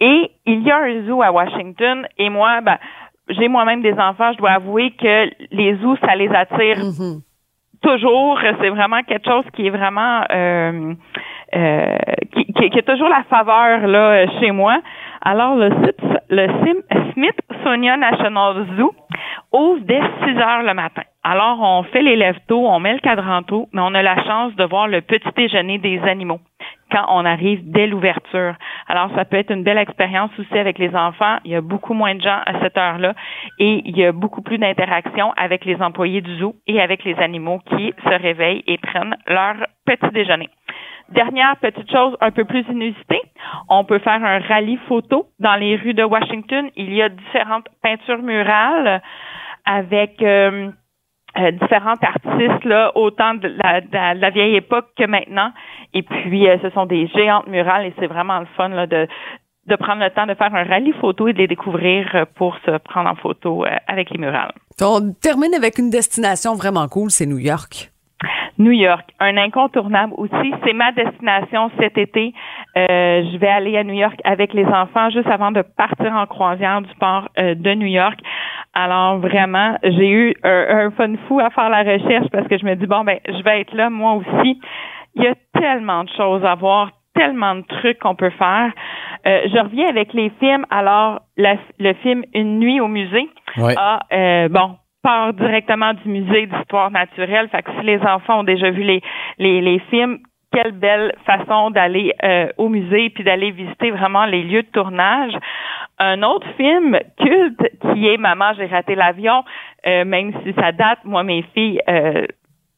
Et 0.00 0.32
il 0.46 0.62
y 0.62 0.70
a 0.70 0.78
un 0.78 1.06
zoo 1.06 1.22
à 1.22 1.30
Washington 1.30 2.06
et 2.18 2.30
moi, 2.30 2.60
ben, 2.62 2.78
j'ai 3.28 3.48
moi-même 3.48 3.82
des 3.82 3.92
enfants, 3.92 4.32
je 4.32 4.38
dois 4.38 4.52
avouer 4.52 4.90
que 4.92 5.30
les 5.54 5.76
zoos, 5.76 5.96
ça 5.98 6.16
les 6.16 6.28
attire 6.28 6.78
Mhm. 6.78 7.20
Toujours. 7.82 8.38
C'est 8.60 8.70
vraiment 8.70 9.02
quelque 9.02 9.28
chose 9.28 9.44
qui 9.54 9.66
est 9.66 9.70
vraiment 9.70 10.22
euh, 10.30 10.94
euh, 11.54 11.96
qui, 12.34 12.46
qui, 12.52 12.70
qui 12.70 12.78
a 12.78 12.82
toujours 12.82 13.08
la 13.08 13.24
faveur 13.24 13.86
là 13.86 14.26
chez 14.40 14.50
moi. 14.50 14.78
Alors 15.20 15.56
le, 15.56 15.68
Sim- 15.70 16.22
le 16.30 16.46
Smithsonian 17.12 17.98
National 17.98 18.66
Zoo 18.76 18.94
ouvre 19.52 19.80
dès 19.82 20.00
6 20.24 20.38
heures 20.38 20.62
le 20.62 20.74
matin. 20.74 21.02
Alors 21.22 21.58
on 21.60 21.82
fait 21.84 22.02
les 22.02 22.16
lèvres 22.16 22.40
tôt, 22.48 22.66
on 22.66 22.80
met 22.80 22.94
le 22.94 22.98
cadran 23.00 23.42
tôt, 23.42 23.68
mais 23.72 23.82
on 23.84 23.94
a 23.94 24.02
la 24.02 24.22
chance 24.24 24.54
de 24.56 24.64
voir 24.64 24.88
le 24.88 25.00
petit 25.02 25.28
déjeuner 25.36 25.78
des 25.78 26.00
animaux 26.00 26.40
quand 26.92 27.06
on 27.08 27.24
arrive 27.24 27.60
dès 27.64 27.86
l'ouverture. 27.86 28.54
Alors, 28.86 29.10
ça 29.16 29.24
peut 29.24 29.36
être 29.36 29.50
une 29.50 29.64
belle 29.64 29.78
expérience 29.78 30.30
aussi 30.38 30.58
avec 30.58 30.78
les 30.78 30.94
enfants. 30.94 31.38
Il 31.44 31.50
y 31.50 31.56
a 31.56 31.60
beaucoup 31.60 31.94
moins 31.94 32.14
de 32.14 32.20
gens 32.20 32.40
à 32.46 32.60
cette 32.60 32.76
heure-là 32.76 33.14
et 33.58 33.82
il 33.84 33.96
y 33.96 34.04
a 34.04 34.12
beaucoup 34.12 34.42
plus 34.42 34.58
d'interaction 34.58 35.32
avec 35.36 35.64
les 35.64 35.80
employés 35.80 36.20
du 36.20 36.36
zoo 36.38 36.54
et 36.66 36.80
avec 36.80 37.04
les 37.04 37.14
animaux 37.18 37.60
qui 37.70 37.94
se 38.04 38.22
réveillent 38.22 38.62
et 38.66 38.78
prennent 38.78 39.16
leur 39.26 39.54
petit 39.86 40.12
déjeuner. 40.12 40.50
Dernière 41.08 41.56
petite 41.56 41.90
chose 41.90 42.16
un 42.20 42.30
peu 42.30 42.44
plus 42.44 42.64
inusitée, 42.70 43.20
on 43.68 43.84
peut 43.84 43.98
faire 43.98 44.24
un 44.24 44.38
rallye 44.38 44.78
photo 44.88 45.26
dans 45.40 45.56
les 45.56 45.76
rues 45.76 45.94
de 45.94 46.04
Washington. 46.04 46.70
Il 46.76 46.94
y 46.94 47.02
a 47.02 47.08
différentes 47.08 47.66
peintures 47.82 48.22
murales 48.22 49.02
avec 49.64 50.22
euh, 50.22 50.70
euh, 51.38 51.50
différentes 51.52 52.02
artistes, 52.04 52.64
là, 52.64 52.92
autant 52.94 53.34
de 53.34 53.48
la, 53.62 53.80
de 53.80 53.88
la- 53.92 54.14
de 54.14 54.20
la 54.20 54.30
vieille 54.30 54.56
époque 54.56 54.86
que 54.98 55.06
maintenant. 55.06 55.50
Et 55.94 56.02
puis, 56.02 56.48
euh, 56.48 56.56
ce 56.62 56.70
sont 56.70 56.86
des 56.86 57.06
géantes 57.08 57.46
murales 57.46 57.86
et 57.86 57.94
c'est 57.98 58.06
vraiment 58.06 58.40
le 58.40 58.46
fun 58.56 58.68
là, 58.68 58.86
de, 58.86 59.06
de 59.66 59.76
prendre 59.76 60.02
le 60.02 60.10
temps 60.10 60.26
de 60.26 60.34
faire 60.34 60.54
un 60.54 60.64
rallye 60.64 60.92
photo 61.00 61.28
et 61.28 61.32
de 61.32 61.38
les 61.38 61.46
découvrir 61.46 62.08
euh, 62.14 62.24
pour 62.34 62.56
se 62.66 62.76
prendre 62.78 63.08
en 63.10 63.14
photo 63.14 63.64
euh, 63.64 63.70
avec 63.86 64.10
les 64.10 64.18
murales. 64.18 64.52
On 64.80 65.12
termine 65.22 65.54
avec 65.54 65.78
une 65.78 65.90
destination 65.90 66.54
vraiment 66.54 66.88
cool, 66.88 67.10
c'est 67.10 67.26
New 67.26 67.38
York. 67.38 67.88
New 68.58 68.70
York, 68.72 69.08
un 69.18 69.36
incontournable 69.38 70.12
aussi. 70.16 70.54
C'est 70.64 70.74
ma 70.74 70.92
destination 70.92 71.70
cet 71.80 71.96
été. 71.98 72.32
Euh, 72.76 73.24
je 73.32 73.36
vais 73.38 73.48
aller 73.48 73.76
à 73.76 73.82
New 73.82 73.94
York 73.94 74.20
avec 74.24 74.52
les 74.52 74.66
enfants 74.66 75.10
juste 75.10 75.26
avant 75.26 75.50
de 75.50 75.62
partir 75.62 76.12
en 76.12 76.26
croisière 76.26 76.82
du 76.82 76.94
port 77.00 77.28
euh, 77.38 77.54
de 77.54 77.74
New 77.74 77.86
York. 77.86 78.20
Alors 78.74 79.18
vraiment, 79.18 79.76
j'ai 79.82 80.08
eu 80.08 80.34
un, 80.44 80.86
un 80.86 80.90
fun 80.92 81.14
fou 81.28 81.40
à 81.40 81.50
faire 81.50 81.68
la 81.68 81.82
recherche 81.82 82.28
parce 82.32 82.48
que 82.48 82.56
je 82.58 82.64
me 82.64 82.74
dis 82.74 82.86
bon 82.86 83.04
ben 83.04 83.18
je 83.26 83.42
vais 83.42 83.60
être 83.60 83.74
là 83.74 83.90
moi 83.90 84.14
aussi. 84.14 84.60
Il 85.14 85.22
y 85.24 85.26
a 85.26 85.34
tellement 85.52 86.04
de 86.04 86.10
choses 86.16 86.42
à 86.44 86.54
voir, 86.54 86.90
tellement 87.14 87.54
de 87.56 87.62
trucs 87.66 87.98
qu'on 87.98 88.14
peut 88.14 88.30
faire. 88.30 88.72
Euh, 89.26 89.42
je 89.52 89.58
reviens 89.58 89.88
avec 89.88 90.14
les 90.14 90.30
films. 90.40 90.64
Alors 90.70 91.20
la- 91.36 91.56
le 91.78 91.92
film 91.94 92.24
Une 92.34 92.58
nuit 92.58 92.80
au 92.80 92.88
musée 92.88 93.28
Ouais. 93.58 93.74
a 93.76 94.00
euh, 94.12 94.48
bon 94.48 94.76
part 95.02 95.34
directement 95.34 95.92
du 95.94 96.08
musée 96.08 96.46
d'histoire 96.46 96.90
naturelle. 96.90 97.48
Fait 97.50 97.62
que 97.62 97.70
si 97.78 97.84
les 97.84 98.00
enfants 98.00 98.40
ont 98.40 98.44
déjà 98.44 98.70
vu 98.70 98.82
les 98.82 99.02
les, 99.38 99.60
les 99.60 99.78
films, 99.90 100.18
quelle 100.52 100.72
belle 100.72 101.14
façon 101.24 101.70
d'aller 101.70 102.12
euh, 102.22 102.48
au 102.58 102.68
musée 102.68 103.10
puis 103.10 103.24
d'aller 103.24 103.50
visiter 103.50 103.90
vraiment 103.90 104.24
les 104.24 104.42
lieux 104.42 104.62
de 104.62 104.68
tournage. 104.68 105.32
Un 105.98 106.22
autre 106.22 106.46
film 106.56 106.98
culte 107.18 107.62
qui 107.80 108.08
est 108.08 108.16
Maman, 108.16 108.52
j'ai 108.56 108.66
raté 108.66 108.94
l'avion, 108.94 109.44
euh, 109.86 110.04
même 110.04 110.32
si 110.42 110.52
ça 110.54 110.72
date, 110.72 110.98
moi 111.04 111.22
mes 111.22 111.42
filles 111.54 111.80
euh, 111.88 112.26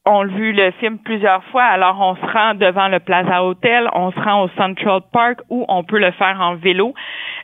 ont 0.07 0.25
vu 0.27 0.53
le 0.53 0.71
film 0.73 0.99
plusieurs 0.99 1.43
fois, 1.45 1.65
alors 1.65 1.99
on 2.01 2.15
se 2.17 2.33
rend 2.33 2.55
devant 2.55 2.89
le 2.89 3.01
Plaza 3.01 3.43
Hotel, 3.43 3.89
on 3.95 4.11
se 4.13 4.21
rend 4.21 4.43
au 4.43 4.49
Central 4.51 5.01
Park 5.13 5.41
où 5.49 5.65
on 5.69 5.83
peut 5.83 5.99
le 5.99 6.11
faire 6.13 6.39
en 6.41 6.57
vélo. 6.57 6.95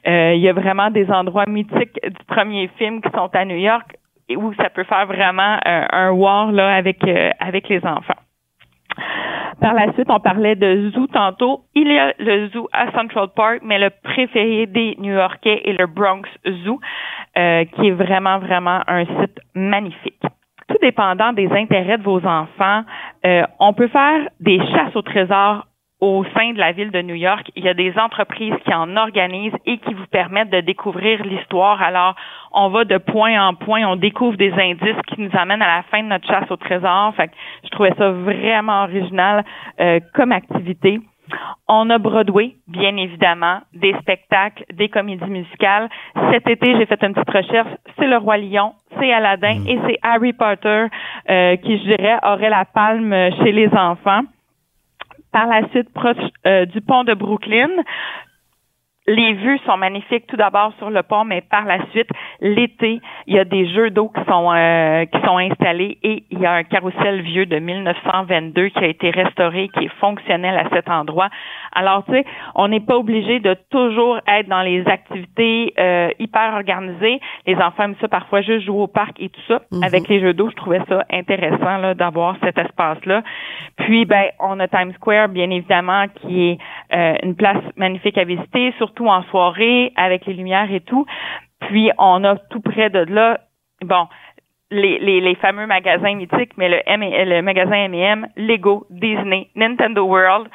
Euh, 0.06 0.34
il 0.34 0.40
y 0.40 0.48
a 0.48 0.52
vraiment 0.52 0.90
des 0.90 1.10
endroits 1.10 1.46
mythiques 1.46 1.98
du 2.02 2.24
premier 2.26 2.68
film 2.76 3.00
qui 3.00 3.10
sont 3.10 3.30
à 3.34 3.44
New 3.44 3.56
York 3.56 3.96
où 4.36 4.54
ça 4.54 4.70
peut 4.70 4.84
faire 4.84 5.06
vraiment 5.06 5.58
euh, 5.66 5.84
un 5.90 6.10
war 6.10 6.52
là 6.52 6.74
avec 6.74 7.02
euh, 7.04 7.30
avec 7.40 7.68
les 7.68 7.84
enfants. 7.84 8.14
Par 9.60 9.74
la 9.74 9.92
suite, 9.92 10.08
on 10.08 10.20
parlait 10.20 10.56
de 10.56 10.90
zoo 10.90 11.06
tantôt. 11.08 11.64
Il 11.74 11.92
y 11.92 11.98
a 11.98 12.14
le 12.18 12.48
zoo 12.48 12.68
à 12.72 12.90
Central 12.92 13.28
Park, 13.36 13.60
mais 13.62 13.78
le 13.78 13.90
préféré 13.90 14.66
des 14.66 14.96
New-Yorkais 14.98 15.62
est 15.66 15.78
le 15.78 15.86
Bronx 15.86 16.26
Zoo, 16.64 16.80
euh, 17.36 17.64
qui 17.66 17.88
est 17.88 17.92
vraiment, 17.92 18.38
vraiment 18.38 18.80
un 18.86 19.04
site 19.04 19.38
magnifique. 19.54 20.22
Tout 20.66 20.78
dépendant 20.80 21.34
des 21.34 21.50
intérêts 21.52 21.98
de 21.98 22.02
vos 22.02 22.24
enfants, 22.24 22.84
euh, 23.26 23.42
on 23.58 23.74
peut 23.74 23.88
faire 23.88 24.28
des 24.40 24.58
chasses 24.58 24.96
au 24.96 25.02
trésor 25.02 25.66
au 26.00 26.24
sein 26.34 26.52
de 26.52 26.58
la 26.58 26.72
ville 26.72 26.90
de 26.90 27.02
New 27.02 27.14
York. 27.14 27.50
Il 27.56 27.64
y 27.64 27.68
a 27.68 27.74
des 27.74 27.92
entreprises 27.98 28.54
qui 28.64 28.72
en 28.72 28.96
organisent 28.96 29.56
et 29.66 29.78
qui 29.78 29.94
vous 29.94 30.06
permettent 30.06 30.50
de 30.50 30.60
découvrir 30.60 31.22
l'histoire. 31.24 31.82
Alors, 31.82 32.14
on 32.52 32.68
va 32.68 32.84
de 32.84 32.98
point 32.98 33.40
en 33.40 33.54
point, 33.54 33.86
on 33.86 33.96
découvre 33.96 34.36
des 34.36 34.52
indices 34.52 35.00
qui 35.08 35.20
nous 35.20 35.30
amènent 35.34 35.62
à 35.62 35.76
la 35.76 35.82
fin 35.84 36.02
de 36.02 36.08
notre 36.08 36.26
chasse 36.26 36.50
au 36.50 36.56
trésor. 36.56 37.14
Fait 37.16 37.28
que 37.28 37.34
je 37.64 37.70
trouvais 37.70 37.94
ça 37.98 38.10
vraiment 38.10 38.84
original 38.84 39.44
euh, 39.80 40.00
comme 40.14 40.32
activité. 40.32 41.00
On 41.68 41.88
a 41.90 41.98
Broadway, 41.98 42.56
bien 42.66 42.96
évidemment, 42.96 43.60
des 43.72 43.94
spectacles, 44.00 44.64
des 44.72 44.88
comédies 44.88 45.30
musicales. 45.30 45.88
Cet 46.32 46.48
été, 46.48 46.76
j'ai 46.76 46.86
fait 46.86 47.00
une 47.04 47.14
petite 47.14 47.30
recherche. 47.30 47.70
C'est 47.96 48.08
Le 48.08 48.16
Roi 48.16 48.38
Lion, 48.38 48.72
c'est 48.98 49.12
Aladdin 49.12 49.64
et 49.68 49.78
c'est 49.86 49.98
Harry 50.02 50.32
Potter 50.32 50.86
euh, 51.28 51.56
qui, 51.56 51.78
je 51.78 51.84
dirais, 51.84 52.18
aurait 52.24 52.50
la 52.50 52.64
palme 52.64 53.14
chez 53.42 53.52
les 53.52 53.68
enfants. 53.68 54.22
Par 55.32 55.46
la 55.46 55.68
suite, 55.68 55.92
proche 55.92 56.16
euh, 56.46 56.66
du 56.66 56.80
pont 56.80 57.04
de 57.04 57.14
Brooklyn, 57.14 57.70
les 59.10 59.32
vues 59.32 59.58
sont 59.66 59.76
magnifiques 59.76 60.26
tout 60.28 60.36
d'abord 60.36 60.72
sur 60.78 60.88
le 60.88 61.02
pont, 61.02 61.24
mais 61.24 61.40
par 61.40 61.64
la 61.64 61.78
suite, 61.90 62.08
l'été, 62.40 63.00
il 63.26 63.34
y 63.34 63.38
a 63.38 63.44
des 63.44 63.68
jeux 63.72 63.90
d'eau 63.90 64.08
qui 64.08 64.22
sont 64.30 64.52
euh, 64.52 65.04
qui 65.06 65.20
sont 65.26 65.38
installés 65.38 65.98
et 66.02 66.22
il 66.30 66.38
y 66.38 66.46
a 66.46 66.52
un 66.52 66.62
carrousel 66.62 67.22
vieux 67.22 67.46
de 67.46 67.58
1922 67.58 68.68
qui 68.68 68.78
a 68.78 68.86
été 68.86 69.10
restauré, 69.10 69.68
qui 69.74 69.86
est 69.86 70.00
fonctionnel 70.00 70.56
à 70.56 70.68
cet 70.70 70.88
endroit. 70.88 71.28
Alors, 71.72 72.04
tu 72.04 72.12
sais, 72.12 72.24
on 72.54 72.68
n'est 72.68 72.80
pas 72.80 72.96
obligé 72.96 73.40
de 73.40 73.56
toujours 73.70 74.20
être 74.28 74.48
dans 74.48 74.62
les 74.62 74.86
activités 74.86 75.74
euh, 75.78 76.10
hyper 76.20 76.54
organisées. 76.54 77.20
Les 77.46 77.56
enfants 77.56 77.84
aiment 77.84 77.96
ça 78.00 78.08
parfois 78.08 78.42
juste 78.42 78.66
jouer 78.66 78.82
au 78.82 78.86
parc 78.86 79.20
et 79.20 79.28
tout 79.28 79.40
ça. 79.48 79.60
Avec 79.82 80.08
les 80.08 80.20
jeux 80.20 80.34
d'eau, 80.34 80.50
je 80.50 80.56
trouvais 80.56 80.80
ça 80.88 81.04
intéressant 81.12 81.94
d'avoir 81.94 82.36
cet 82.42 82.58
espace-là. 82.58 83.22
Puis, 83.76 84.04
ben, 84.04 84.26
on 84.38 84.60
a 84.60 84.68
Times 84.68 84.92
Square, 84.94 85.28
bien 85.28 85.50
évidemment, 85.50 86.06
qui 86.20 86.50
est 86.50 86.58
euh, 86.92 87.14
une 87.22 87.36
place 87.36 87.62
magnifique 87.76 88.18
à 88.18 88.24
visiter, 88.24 88.72
surtout 88.78 89.06
en 89.06 89.22
soirée, 89.24 89.92
avec 89.96 90.26
les 90.26 90.34
lumières 90.34 90.72
et 90.72 90.80
tout. 90.80 91.06
Puis, 91.60 91.90
on 91.98 92.24
a 92.24 92.36
tout 92.36 92.60
près 92.60 92.90
de 92.90 93.00
là, 93.00 93.40
bon, 93.82 94.06
les, 94.70 94.98
les, 94.98 95.20
les 95.20 95.34
fameux 95.36 95.66
magasins 95.66 96.14
mythiques, 96.14 96.56
mais 96.56 96.68
le, 96.68 96.80
M 96.86 97.02
le 97.02 97.42
magasin 97.42 97.74
M&M, 97.74 98.26
Lego, 98.36 98.86
Disney, 98.90 99.48
Nintendo 99.56 100.02
World, 100.04 100.48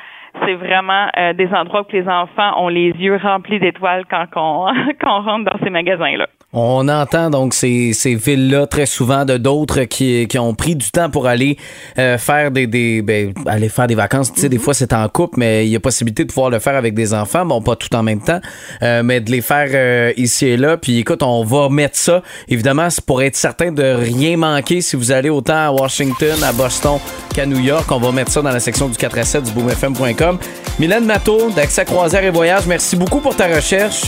c'est 0.46 0.56
vraiment 0.56 1.08
euh, 1.18 1.34
des 1.34 1.48
endroits 1.54 1.82
où 1.82 1.92
les 1.92 2.08
enfants 2.08 2.62
ont 2.62 2.68
les 2.68 2.92
yeux 2.92 3.18
remplis 3.18 3.60
d'étoiles 3.60 4.06
quand 4.10 4.26
on, 4.36 4.74
quand 5.02 5.20
on 5.20 5.22
rentre 5.22 5.52
dans 5.52 5.64
ces 5.64 5.70
magasins-là. 5.70 6.28
On 6.58 6.88
entend 6.88 7.30
donc 7.30 7.54
ces, 7.54 7.92
ces 7.92 8.16
villes-là 8.16 8.66
très 8.66 8.86
souvent 8.86 9.26
de 9.26 9.36
d'autres 9.36 9.84
qui, 9.84 10.26
qui 10.28 10.40
ont 10.40 10.54
pris 10.54 10.78
du 10.78 10.90
temps 10.90 11.10
pour 11.10 11.28
aller 11.28 11.58
euh, 12.00 12.18
faire 12.18 12.50
des, 12.50 12.66
des 12.66 13.02
ben, 13.02 13.34
aller 13.46 13.68
faire 13.68 13.88
des 13.88 13.96
vacances. 13.96 14.32
Tu 14.32 14.40
sais, 14.40 14.48
des 14.48 14.58
fois 14.58 14.74
c'est 14.74 14.94
en 14.94 15.10
couple, 15.10 15.38
mais 15.38 15.68
il 15.68 15.72
y 15.72 15.76
a 15.76 15.82
possibilité 15.82 16.24
de 16.24 16.30
pouvoir 16.30 16.50
le 16.50 16.60
faire 16.60 16.78
avec 16.78 16.94
des 16.94 17.14
enfants. 17.14 17.46
Bon, 17.46 17.62
pas 17.62 17.76
tout 17.76 17.94
en 17.94 18.04
même 18.04 18.22
temps, 18.22 18.40
euh, 18.84 19.04
mais 19.04 19.20
de 19.20 19.32
les 19.32 19.42
faire 19.42 19.68
euh, 19.74 20.14
ici 20.16 20.46
et 20.48 20.56
là. 20.56 20.78
Puis 20.78 21.00
écoute, 21.00 21.24
on 21.24 21.44
va 21.44 21.68
mettre 21.68 21.98
ça. 21.98 22.24
Évidemment, 22.48 22.90
c'est 22.90 23.04
pour 23.04 23.22
être 23.22 23.36
certain 23.36 23.74
de 23.74 23.84
rien 23.84 24.38
manquer 24.38 24.80
si 24.80 24.96
vous 24.96 25.12
allez 25.12 25.30
autant 25.30 25.58
à 25.58 25.72
Washington, 25.72 26.42
à 26.42 26.54
Boston 26.54 27.00
qu'à 27.34 27.46
New 27.46 27.60
York. 27.60 27.92
On 27.92 28.00
va 28.00 28.14
mettre 28.14 28.32
ça 28.32 28.42
dans 28.42 28.52
la 28.52 28.62
section 28.62 28.88
du 28.88 28.96
4 28.96 29.18
à 29.18 29.24
7 29.24 29.44
du 29.44 29.52
boomfm.com. 29.52 30.38
Mylène 30.80 31.04
Matteau 31.04 31.50
d'Accès 31.50 31.84
Croisière 31.84 32.24
et 32.24 32.32
Voyage, 32.32 32.64
merci 32.66 32.96
beaucoup 32.96 33.20
pour 33.20 33.36
ta 33.36 33.48
recherche. 33.48 34.04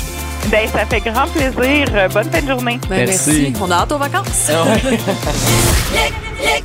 Ben, 0.49 0.67
ça 0.71 0.85
fait 0.85 1.01
grand 1.01 1.27
plaisir. 1.27 1.87
Euh, 1.93 2.07
Bonne 2.09 2.31
fin 2.31 2.41
de 2.41 2.47
journée. 2.47 2.79
Ben, 2.89 3.05
Merci. 3.05 3.53
On 3.61 3.69
a 3.69 3.75
hâte 3.75 3.91
aux 3.91 3.97
vacances. 3.97 4.49
Le, 5.91 6.07
le 6.39 6.61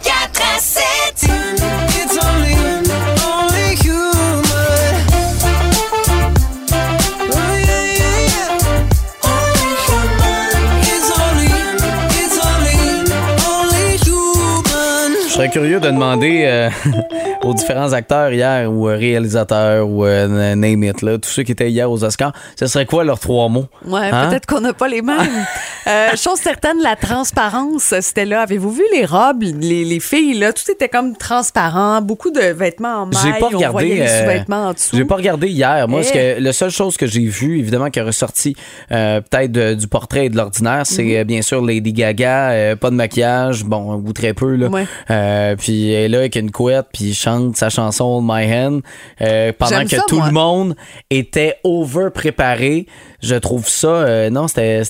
curieux 15.48 15.80
de 15.80 15.88
demander 15.90 16.42
euh, 16.46 16.68
aux 17.42 17.54
différents 17.54 17.92
acteurs 17.92 18.32
hier 18.32 18.70
ou 18.72 18.88
euh, 18.88 18.96
réalisateurs 18.96 19.88
ou 19.88 20.04
euh, 20.04 20.54
name 20.54 20.84
it, 20.84 21.02
là, 21.02 21.18
tous 21.18 21.28
ceux 21.30 21.42
qui 21.42 21.52
étaient 21.52 21.70
hier 21.70 21.90
aux 21.90 22.02
Oscars, 22.04 22.32
ce 22.58 22.66
serait 22.66 22.86
quoi 22.86 23.04
leurs 23.04 23.20
trois 23.20 23.48
mots? 23.48 23.66
Ouais, 23.86 24.08
Hein? 24.12 24.28
peut-être 24.28 24.46
qu'on 24.46 24.60
n'a 24.60 24.72
pas 24.72 24.88
les 24.88 25.02
mêmes. 25.02 25.16
Euh, 25.88 26.10
chose 26.14 26.38
certaine, 26.38 26.76
la 26.80 26.94
transparence, 26.94 27.92
c'était 28.02 28.24
là. 28.24 28.42
Avez-vous 28.42 28.70
vu 28.70 28.84
les 28.94 29.04
robes, 29.04 29.42
les, 29.42 29.84
les 29.84 29.98
filles, 29.98 30.38
là? 30.38 30.52
Tout 30.52 30.70
était 30.70 30.88
comme 30.88 31.16
transparent, 31.16 32.00
beaucoup 32.00 32.30
de 32.30 32.40
vêtements 32.52 32.98
en 33.02 33.06
maille. 33.06 33.16
J'ai 33.34 33.40
pas 33.40 33.48
regardé. 33.48 33.88
les 33.96 34.06
sous-vêtements 34.06 34.68
en 34.68 34.72
dessous. 34.74 34.94
J'ai 34.96 35.04
pas 35.04 35.16
regardé 35.16 35.48
hier. 35.48 35.88
Moi, 35.88 36.02
Eh. 36.02 36.04
ce 36.04 36.12
que, 36.12 36.40
la 36.40 36.52
seule 36.52 36.70
chose 36.70 36.96
que 36.96 37.08
j'ai 37.08 37.24
vue, 37.26 37.58
évidemment, 37.58 37.90
qui 37.90 37.98
a 37.98 38.04
ressorti 38.04 38.54
euh, 38.92 39.20
peut-être 39.28 39.74
du 39.76 39.88
portrait 39.88 40.26
et 40.26 40.28
de 40.28 40.36
l'ordinaire, 40.36 40.82
c'est 40.84 41.02
Mhm. 41.02 41.24
bien 41.24 41.42
sûr 41.42 41.60
Lady 41.66 41.92
Gaga, 41.92 42.76
pas 42.76 42.90
de 42.90 42.94
maquillage, 42.94 43.64
bon, 43.64 43.94
ou 43.96 44.12
très 44.12 44.34
peu, 44.34 44.54
là. 44.54 44.68
Ouais. 44.68 44.86
Euh, 45.32 45.56
puis 45.56 45.90
elle 45.92 46.04
est 46.04 46.08
là 46.08 46.18
avec 46.18 46.36
une 46.36 46.50
couette, 46.50 46.86
puis 46.92 47.04
il 47.06 47.14
chante 47.14 47.56
sa 47.56 47.70
chanson 47.70 48.20
My 48.22 48.44
Hand, 48.52 48.82
euh, 49.20 49.52
pendant 49.58 49.82
que 49.84 49.96
ça, 49.96 50.04
tout 50.06 50.16
moi. 50.18 50.26
le 50.26 50.32
monde 50.32 50.76
était 51.10 51.56
over 51.64 52.08
préparé. 52.14 52.86
Je 53.22 53.36
trouve 53.36 53.68
ça, 53.68 53.86
euh, 53.86 54.30
non, 54.30 54.48
c'était 54.48 54.82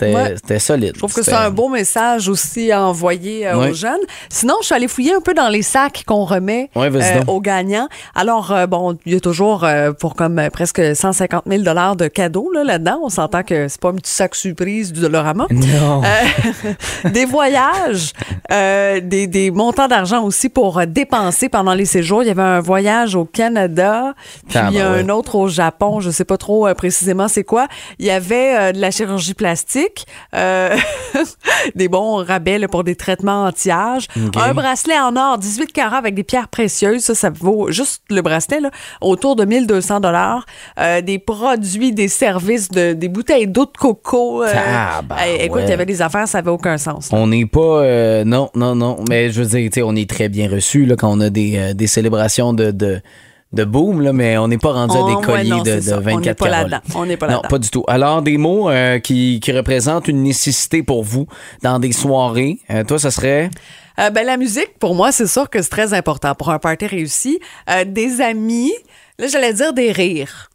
Ouais. 0.00 0.58
solide. 0.58 0.92
Je 0.94 0.98
trouve 0.98 1.12
que 1.12 1.22
c'est 1.22 1.32
un 1.32 1.50
beau 1.50 1.68
message 1.68 2.28
aussi 2.28 2.70
à 2.70 2.82
envoyer 2.84 3.52
aux 3.52 3.72
jeunes. 3.74 4.00
Sinon, 4.28 4.54
je 4.60 4.66
suis 4.66 4.74
allée 4.74 4.88
fouiller 4.88 5.14
un 5.14 5.20
peu 5.20 5.34
dans 5.34 5.48
les 5.48 5.62
sacs 5.62 6.04
qu'on 6.06 6.24
remet 6.24 6.70
aux 7.26 7.40
gagnants. 7.40 7.88
Alors, 8.14 8.54
bon, 8.68 8.96
il 9.04 9.14
y 9.14 9.16
a 9.16 9.20
toujours 9.20 9.66
pour 9.98 10.14
comme 10.14 10.40
presque 10.52 10.94
150 10.94 11.42
000 11.46 11.62
de 11.96 12.08
cadeaux 12.08 12.50
là, 12.54 12.62
là-dedans. 12.64 13.00
On 13.02 13.08
s'entend 13.08 13.42
que 13.42 13.66
c'est 13.68 13.80
pas 13.80 13.88
un 13.90 13.94
petit 13.96 14.12
sac 14.12 14.34
surprise 14.36 14.92
du 14.92 15.00
Dolorama. 15.00 15.46
Non. 15.50 16.02
Des 17.12 17.24
voyages, 17.24 18.12
des, 18.48 19.26
des 19.26 19.50
montants 19.50 19.81
d'argent 19.88 20.22
aussi 20.24 20.48
pour 20.48 20.78
euh, 20.78 20.86
dépenser 20.86 21.48
pendant 21.48 21.74
les 21.74 21.84
séjours. 21.84 22.22
Il 22.22 22.26
y 22.28 22.30
avait 22.30 22.42
un 22.42 22.60
voyage 22.60 23.14
au 23.14 23.24
Canada, 23.24 24.14
puis 24.48 24.58
Ah, 24.58 24.70
ben 24.70 24.80
un 24.80 25.04
ouais. 25.04 25.10
autre 25.12 25.34
au 25.36 25.48
Japon. 25.48 26.00
Je 26.00 26.10
sais 26.10 26.24
pas 26.24 26.36
trop 26.36 26.66
euh, 26.66 26.74
précisément 26.74 27.28
c'est 27.28 27.44
quoi. 27.44 27.66
Il 27.98 28.06
y 28.06 28.10
avait 28.10 28.56
euh, 28.56 28.72
de 28.72 28.80
la 28.80 28.90
chirurgie 28.90 29.34
plastique, 29.34 30.06
euh, 30.34 30.76
des 31.74 31.88
bons 31.88 32.16
rabais 32.24 32.58
là, 32.58 32.68
pour 32.68 32.84
des 32.84 32.96
traitements 32.96 33.44
anti-âge, 33.44 34.06
un 34.36 34.54
bracelet 34.54 34.98
en 34.98 35.16
or 35.16 35.38
18 35.38 35.72
carats 35.72 35.96
avec 35.98 36.14
des 36.14 36.22
pierres 36.24 36.48
précieuses. 36.48 37.02
Ça, 37.02 37.14
ça 37.14 37.30
vaut 37.30 37.70
juste 37.70 38.02
le 38.10 38.22
bracelet 38.22 38.60
là, 38.60 38.70
autour 39.00 39.36
de 39.36 39.44
1200 39.44 40.00
dollars. 40.00 40.46
des 41.02 41.18
produits, 41.18 41.92
des 41.92 42.08
services, 42.08 42.68
de, 42.70 42.92
des 42.92 43.08
bouteilles 43.08 43.46
d'eau 43.46 43.64
de 43.66 43.76
coco. 43.78 44.44
Tabarouette. 44.44 45.36
eh, 45.40 45.44
écoute, 45.44 45.62
il 45.64 45.70
y 45.70 45.72
avait 45.72 45.86
des 45.86 46.02
affaires, 46.02 46.26
ça 46.28 46.38
avait 46.38 46.50
aucun 46.50 46.78
sens. 46.78 47.08
On 47.12 47.26
n'est 47.26 47.46
pas. 47.46 48.24
non, 48.24 48.50
non, 48.54 48.74
non. 48.74 48.96
Mais 49.08 49.30
je 49.30 49.42
veux 49.42 49.48
dire, 49.58 49.61
sais, 49.72 49.82
on 49.82 49.94
est 49.96 50.08
très 50.08 50.28
bien 50.28 50.48
reçu 50.50 50.88
quand 50.98 51.10
on 51.10 51.20
a 51.20 51.30
des, 51.30 51.56
euh, 51.56 51.74
des 51.74 51.86
célébrations 51.86 52.52
de. 52.52 52.70
de 52.70 53.00
de 53.52 53.64
boom, 53.64 54.00
là, 54.00 54.14
mais 54.14 54.38
on 54.38 54.48
n'est 54.48 54.56
pas 54.56 54.72
rendu 54.72 54.94
Oh, 54.98 55.04
à 55.04 55.08
des 55.10 55.14
ouais, 55.16 55.22
colliers 55.22 55.50
non, 55.50 55.58
de, 55.62 55.64
c'est 55.72 55.76
de 55.76 55.80
ça. 55.82 55.98
On 55.98 56.00
24 56.00 56.24
n'est 56.24 56.34
pas 56.34 56.48
là-dedans. 56.48 56.78
On 56.94 57.04
n'est 57.04 57.16
pas 57.18 57.26
Non, 57.26 57.32
là-dedans. 57.34 57.48
pas 57.50 57.58
du 57.58 57.68
tout. 57.68 57.84
Alors, 57.86 58.22
des 58.22 58.38
mots 58.38 58.70
euh, 58.70 58.98
qui, 58.98 59.40
qui 59.40 59.52
représentent 59.52 60.08
une 60.08 60.22
nécessité 60.22 60.82
pour 60.82 61.04
vous 61.04 61.26
dans 61.62 61.78
des 61.78 61.92
soirées. 61.92 62.60
Euh, 62.70 62.82
toi, 62.82 62.98
ça 62.98 63.10
serait? 63.10 63.50
Euh, 64.00 64.08
ben, 64.08 64.24
la 64.24 64.38
musique, 64.38 64.78
pour 64.78 64.94
moi, 64.94 65.12
c'est 65.12 65.26
sûr 65.26 65.50
que 65.50 65.60
c'est 65.60 65.68
très 65.68 65.92
important 65.92 66.34
pour 66.34 66.48
un 66.48 66.58
party 66.58 66.86
réussi. 66.86 67.40
Des 67.88 68.22
amis, 68.22 68.72
là, 69.18 69.26
j'allais 69.26 69.52
dire 69.52 69.74
des 69.74 69.92
rires. 69.92 70.48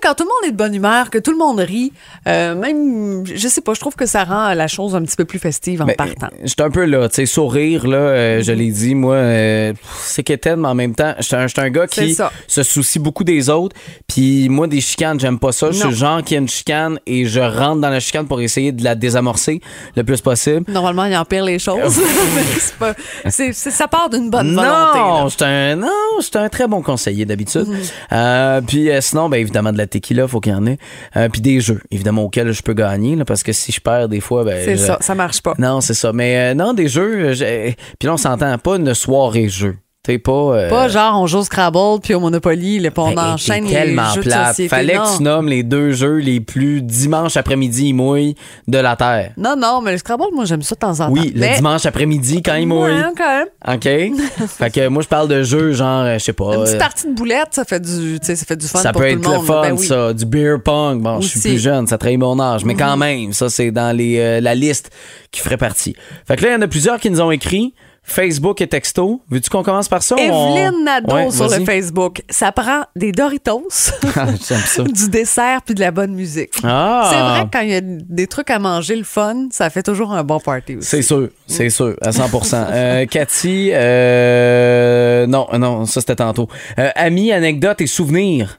Quand 0.00 0.14
tout 0.14 0.22
le 0.24 0.28
monde 0.28 0.48
est 0.48 0.52
de 0.52 0.56
bonne 0.56 0.74
humeur, 0.74 1.10
que 1.10 1.18
tout 1.18 1.32
le 1.32 1.38
monde 1.38 1.58
rit, 1.60 1.92
euh, 2.28 2.54
même, 2.54 3.24
je 3.26 3.48
sais 3.48 3.60
pas, 3.62 3.74
je 3.74 3.80
trouve 3.80 3.96
que 3.96 4.06
ça 4.06 4.22
rend 4.22 4.52
la 4.54 4.68
chose 4.68 4.94
un 4.94 5.02
petit 5.02 5.16
peu 5.16 5.24
plus 5.24 5.38
festive 5.40 5.82
en 5.82 5.86
Ben, 5.86 5.96
partant. 5.96 6.28
J'étais 6.44 6.62
un 6.62 6.70
peu 6.70 6.84
là, 6.84 7.08
tu 7.08 7.16
sais, 7.16 7.26
sourire, 7.26 7.86
là, 7.88 7.96
euh, 7.96 8.42
je 8.42 8.52
l'ai 8.52 8.70
dit, 8.70 8.94
moi, 8.94 9.14
euh, 9.16 9.72
c'est 10.00 10.22
quétaine, 10.22 10.60
mais 10.60 10.68
en 10.68 10.74
même 10.74 10.94
temps, 10.94 11.14
j'étais 11.18 11.36
un, 11.36 11.46
un 11.64 11.70
gars 11.70 11.86
qui 11.88 12.14
ça. 12.14 12.30
se 12.46 12.62
soucie 12.62 12.98
beaucoup 13.00 13.24
des 13.24 13.50
autres. 13.50 13.74
Puis 14.06 14.48
moi, 14.48 14.66
des 14.68 14.80
chicanes, 14.80 15.18
j'aime 15.18 15.38
pas 15.38 15.52
ça. 15.52 15.72
Je 15.72 15.78
suis 15.78 15.88
le 15.88 15.94
genre 15.94 16.22
qui 16.22 16.36
a 16.36 16.38
une 16.38 16.48
chicane 16.48 17.00
et 17.06 17.24
je 17.24 17.40
rentre 17.40 17.80
dans 17.80 17.90
la 17.90 18.00
chicane 18.00 18.26
pour 18.28 18.40
essayer 18.40 18.70
de 18.72 18.84
la 18.84 18.94
désamorcer 18.94 19.60
le 19.96 20.04
plus 20.04 20.20
possible. 20.20 20.70
Normalement, 20.70 21.06
il 21.06 21.16
empire 21.16 21.44
les 21.44 21.58
choses. 21.58 21.98
Pas- 22.78 22.94
c'est- 23.28 23.52
ça 23.52 23.88
part 23.88 24.10
d'une 24.10 24.30
bonne 24.30 24.54
volonté. 24.54 24.98
Non, 24.98 25.28
j'étais 25.28 25.44
un, 25.44 25.76
non, 25.76 25.88
j'étais 26.22 26.38
un 26.38 26.48
très 26.48 26.68
bon 26.68 26.82
conseiller 26.82 27.24
d'habitude. 27.24 27.66
Mhm. 27.66 27.78
Euh, 28.12 28.60
puis 28.60 28.90
euh, 28.90 29.00
sinon, 29.00 29.28
ben 29.28 29.38
évidemment 29.40 29.72
de 29.72 29.77
la 29.78 29.86
tequila, 29.86 30.28
faut 30.28 30.40
qu'il 30.40 30.52
y 30.52 30.54
en 30.54 30.66
ait. 30.66 30.78
Euh, 31.16 31.28
puis 31.28 31.40
des 31.40 31.60
jeux, 31.60 31.80
évidemment 31.90 32.22
auxquels 32.24 32.52
je 32.52 32.62
peux 32.62 32.74
gagner, 32.74 33.16
là, 33.16 33.24
parce 33.24 33.42
que 33.42 33.52
si 33.52 33.72
je 33.72 33.80
perds 33.80 34.08
des 34.08 34.20
fois, 34.20 34.44
ben 34.44 34.60
C'est 34.64 34.76
je- 34.76 34.82
ça, 34.84 34.98
ça 35.00 35.14
marche 35.14 35.40
pas. 35.42 35.54
Non, 35.58 35.80
c'est 35.80 35.94
ça. 35.94 36.12
Mais 36.12 36.36
euh, 36.50 36.54
non, 36.54 36.74
des 36.74 36.88
jeux. 36.88 37.30
euh, 37.40 37.70
Puis 37.98 38.06
là, 38.06 38.14
on 38.14 38.16
s'entend 38.16 38.56
pas 38.58 38.76
une 38.76 38.92
soirée 38.94 39.48
jeu. 39.48 39.76
Pas. 40.16 40.32
euh, 40.32 40.70
Pas 40.70 40.88
genre 40.88 41.20
on 41.20 41.26
joue 41.26 41.38
au 41.40 41.42
Scrabble 41.44 42.00
puis 42.02 42.14
au 42.14 42.20
Monopoly, 42.20 42.78
là, 42.78 42.88
on 42.96 43.12
ben, 43.12 43.34
enchaîne 43.34 43.64
les 43.66 43.72
tellement 43.72 44.08
jeux 44.14 44.22
de 44.22 44.28
plate. 44.28 44.48
société. 44.48 44.68
Fallait 44.70 44.96
non. 44.96 45.02
que 45.04 45.16
tu 45.18 45.22
nommes 45.22 45.48
les 45.48 45.62
deux 45.62 45.90
jeux 45.92 46.16
les 46.16 46.40
plus 46.40 46.80
dimanche 46.80 47.36
après-midi 47.36 47.92
mouille 47.92 48.34
de 48.66 48.78
la 48.78 48.96
Terre. 48.96 49.32
non, 49.36 49.54
non, 49.56 49.82
mais 49.82 49.92
le 49.92 49.98
Scrabble, 49.98 50.24
moi, 50.34 50.46
j'aime 50.46 50.62
ça 50.62 50.74
de 50.74 50.80
temps 50.80 50.92
en 51.00 51.06
temps. 51.08 51.12
Oui, 51.12 51.32
le 51.36 51.54
dimanche 51.56 51.84
après-midi 51.84 52.40
quand 52.42 52.54
il 52.54 52.60
Ouais, 52.60 52.66
mouille. 52.66 53.02
quand 53.16 53.28
même. 53.28 54.14
OK? 54.14 54.48
fait 54.48 54.70
que 54.70 54.88
moi, 54.88 55.02
je 55.02 55.08
parle 55.08 55.28
de 55.28 55.42
jeux 55.42 55.72
genre, 55.72 56.04
euh, 56.04 56.14
je 56.18 56.24
sais 56.24 56.32
pas. 56.32 56.54
Une 56.54 56.62
petite 56.62 56.74
euh, 56.76 56.78
partie 56.78 57.06
de 57.08 57.14
boulette, 57.14 57.48
ça 57.50 57.64
fait 57.64 57.80
du, 57.80 58.18
ça 58.22 58.36
fait 58.36 58.56
du 58.56 58.66
fun 58.68 58.78
ça 58.78 58.92
pour 58.92 59.02
peut 59.02 59.08
être 59.08 59.16
le 59.18 59.44
fun, 59.44 59.62
Ben 59.62 59.72
oui. 59.76 59.86
ça. 59.86 60.12
Du 60.12 60.24
beer 60.24 60.56
pong. 60.64 61.02
Bon, 61.02 61.20
je 61.20 61.26
suis 61.28 61.40
plus 61.40 61.58
jeune, 61.58 61.86
ça 61.86 61.98
trahit 61.98 62.18
mon 62.18 62.38
âge. 62.40 62.64
Mais 62.64 62.74
quand 62.74 62.96
même, 62.96 63.32
ça, 63.32 63.48
c'est 63.50 63.70
dans 63.70 63.96
les, 63.96 64.18
euh, 64.18 64.40
la 64.40 64.54
liste 64.54 64.90
qui 65.30 65.40
ferait 65.40 65.56
partie. 65.56 65.96
Fait 66.26 66.36
que 66.36 66.42
là, 66.44 66.50
il 66.50 66.52
y 66.52 66.56
en 66.56 66.62
a 66.62 66.68
plusieurs 66.68 67.00
qui 67.00 67.10
nous 67.10 67.20
ont 67.20 67.30
écrit. 67.30 67.74
Facebook 68.10 68.60
et 68.60 68.66
texto. 68.66 69.20
Veux-tu 69.30 69.50
qu'on 69.50 69.62
commence 69.62 69.88
par 69.88 70.02
ça? 70.02 70.16
ou 70.16 70.18
on- 70.18 70.56
Evelyne 70.56 70.84
Nadeau 70.84 71.14
Ouais, 71.14 71.30
sur 71.30 71.48
le 71.48 71.64
Facebook. 71.64 72.22
Ça 72.30 72.50
prend 72.52 72.82
des 72.96 73.12
Doritos, 73.12 73.68
Ah, 74.16 74.26
ça. 74.40 74.82
du 74.82 75.08
dessert 75.10 75.60
puis 75.64 75.74
de 75.74 75.80
la 75.80 75.90
bonne 75.90 76.14
musique. 76.14 76.52
Ah! 76.64 77.08
C'est 77.12 77.18
vrai 77.20 77.44
que 77.44 77.50
quand 77.52 77.60
il 77.60 77.70
y 77.70 77.74
a 77.76 77.80
des 77.82 78.26
trucs 78.26 78.50
à 78.50 78.58
manger, 78.58 78.96
le 78.96 79.04
fun, 79.04 79.48
ça 79.50 79.70
fait 79.70 79.82
toujours 79.82 80.12
un 80.12 80.24
bon 80.24 80.40
party 80.40 80.76
aussi. 80.76 80.88
C'est 80.88 81.02
sûr, 81.02 81.28
c'est 81.46 81.70
sûr, 81.70 81.94
à 82.02 82.10
100% 82.10 82.54
euh, 82.70 83.06
Cathy, 83.06 83.70
euh, 83.72 85.26
non, 85.26 85.46
non, 85.58 85.86
ça 85.86 86.00
c'était 86.00 86.16
tantôt. 86.16 86.48
Euh, 86.78 86.90
amis, 86.94 87.32
anecdotes 87.32 87.80
et 87.80 87.86
souvenirs. 87.86 88.58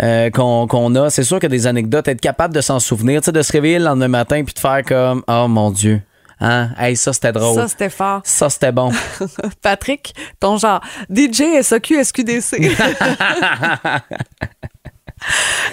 euh, 0.00 0.30
qu'on 0.30 0.66
qu'on 0.66 0.94
a, 0.94 1.10
c'est 1.10 1.22
sûr 1.24 1.38
que 1.38 1.46
des 1.46 1.66
anecdotes, 1.66 2.08
être 2.08 2.20
capable 2.20 2.54
de 2.54 2.60
s'en 2.62 2.80
souvenir, 2.80 3.20
de 3.20 3.42
se 3.42 3.52
réveiller 3.52 3.78
le 3.78 3.84
lendemain 3.84 4.08
matin 4.08 4.42
puis 4.44 4.54
de 4.54 4.58
faire 4.58 4.82
comme 4.86 5.22
oh 5.28 5.46
mon 5.48 5.70
dieu, 5.70 6.00
hein, 6.42 6.70
hey 6.78 6.96
ça 6.96 7.12
c'était 7.12 7.32
drôle, 7.32 7.54
Ça, 7.54 7.68
c'était 7.68 7.90
fort. 7.90 8.20
ça 8.24 8.50
c'était 8.50 8.72
bon. 8.72 8.90
Patrick, 9.62 10.14
ton 10.40 10.56
genre 10.58 10.80
DJ, 11.10 11.62
SOQ, 11.62 12.02
SQDC. 12.04 12.60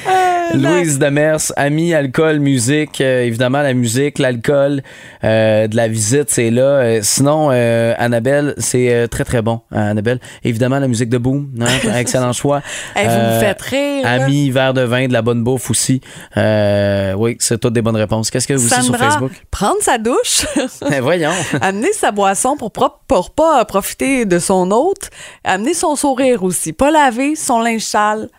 Euh, 0.07 0.55
Louise 0.55 0.97
Demers, 0.99 1.51
amis, 1.55 1.93
alcool, 1.93 2.39
musique, 2.39 3.01
euh, 3.01 3.23
évidemment 3.23 3.62
la 3.62 3.73
musique, 3.73 4.17
l'alcool, 4.17 4.81
euh, 5.23 5.67
de 5.67 5.75
la 5.75 5.88
visite, 5.88 6.29
c'est 6.29 6.49
là. 6.49 7.01
Sinon, 7.01 7.49
Annabelle, 7.49 8.55
c'est 8.57 9.07
très 9.09 9.23
très 9.25 9.41
bon. 9.41 9.62
hein, 9.71 9.88
Annabelle, 9.89 10.19
évidemment 10.43 10.79
la 10.79 10.88
musique 10.88 11.09
de 11.09 11.17
Boom, 11.17 11.49
hein, 11.62 11.65
excellent 11.97 12.33
choix. 12.33 12.62
Hey, 12.95 13.07
vous 13.07 13.35
me 13.35 13.39
faites 13.39 13.62
rire. 13.62 14.05
Amis, 14.05 14.49
verre 14.51 14.73
de 14.73 14.81
vin, 14.81 15.07
de 15.07 15.13
la 15.13 15.21
bonne 15.21 15.43
bouffe 15.43 15.69
aussi. 15.69 16.01
Oui, 16.35 17.38
c'est 17.39 17.59
toutes 17.59 17.73
des 17.73 17.81
bonnes 17.81 17.95
réponses. 17.97 18.31
Qu'est-ce 18.31 18.47
que 18.47 18.53
vous 18.53 18.71
aussi 18.71 18.83
sur 18.83 18.95
Facebook? 18.97 19.31
prendre 19.51 19.81
sa 19.81 19.97
douche, 19.97 20.45
Eh, 20.91 20.99
Voyons. 20.99 21.31
amener 21.62 21.91
sa 21.93 22.12
boisson 22.12 22.55
pour, 22.57 22.71
pour 22.71 23.31
pas 23.31 23.63
profiter 23.65 24.25
de 24.25 24.39
son 24.39 24.71
hôte, 24.71 25.09
amener 25.43 25.73
son 25.73 25.95
sourire 25.95 26.43
aussi, 26.43 26.73
pas 26.73 26.91
laver 26.91 27.35
son 27.35 27.59
linge 27.62 27.81
sale 27.81 28.29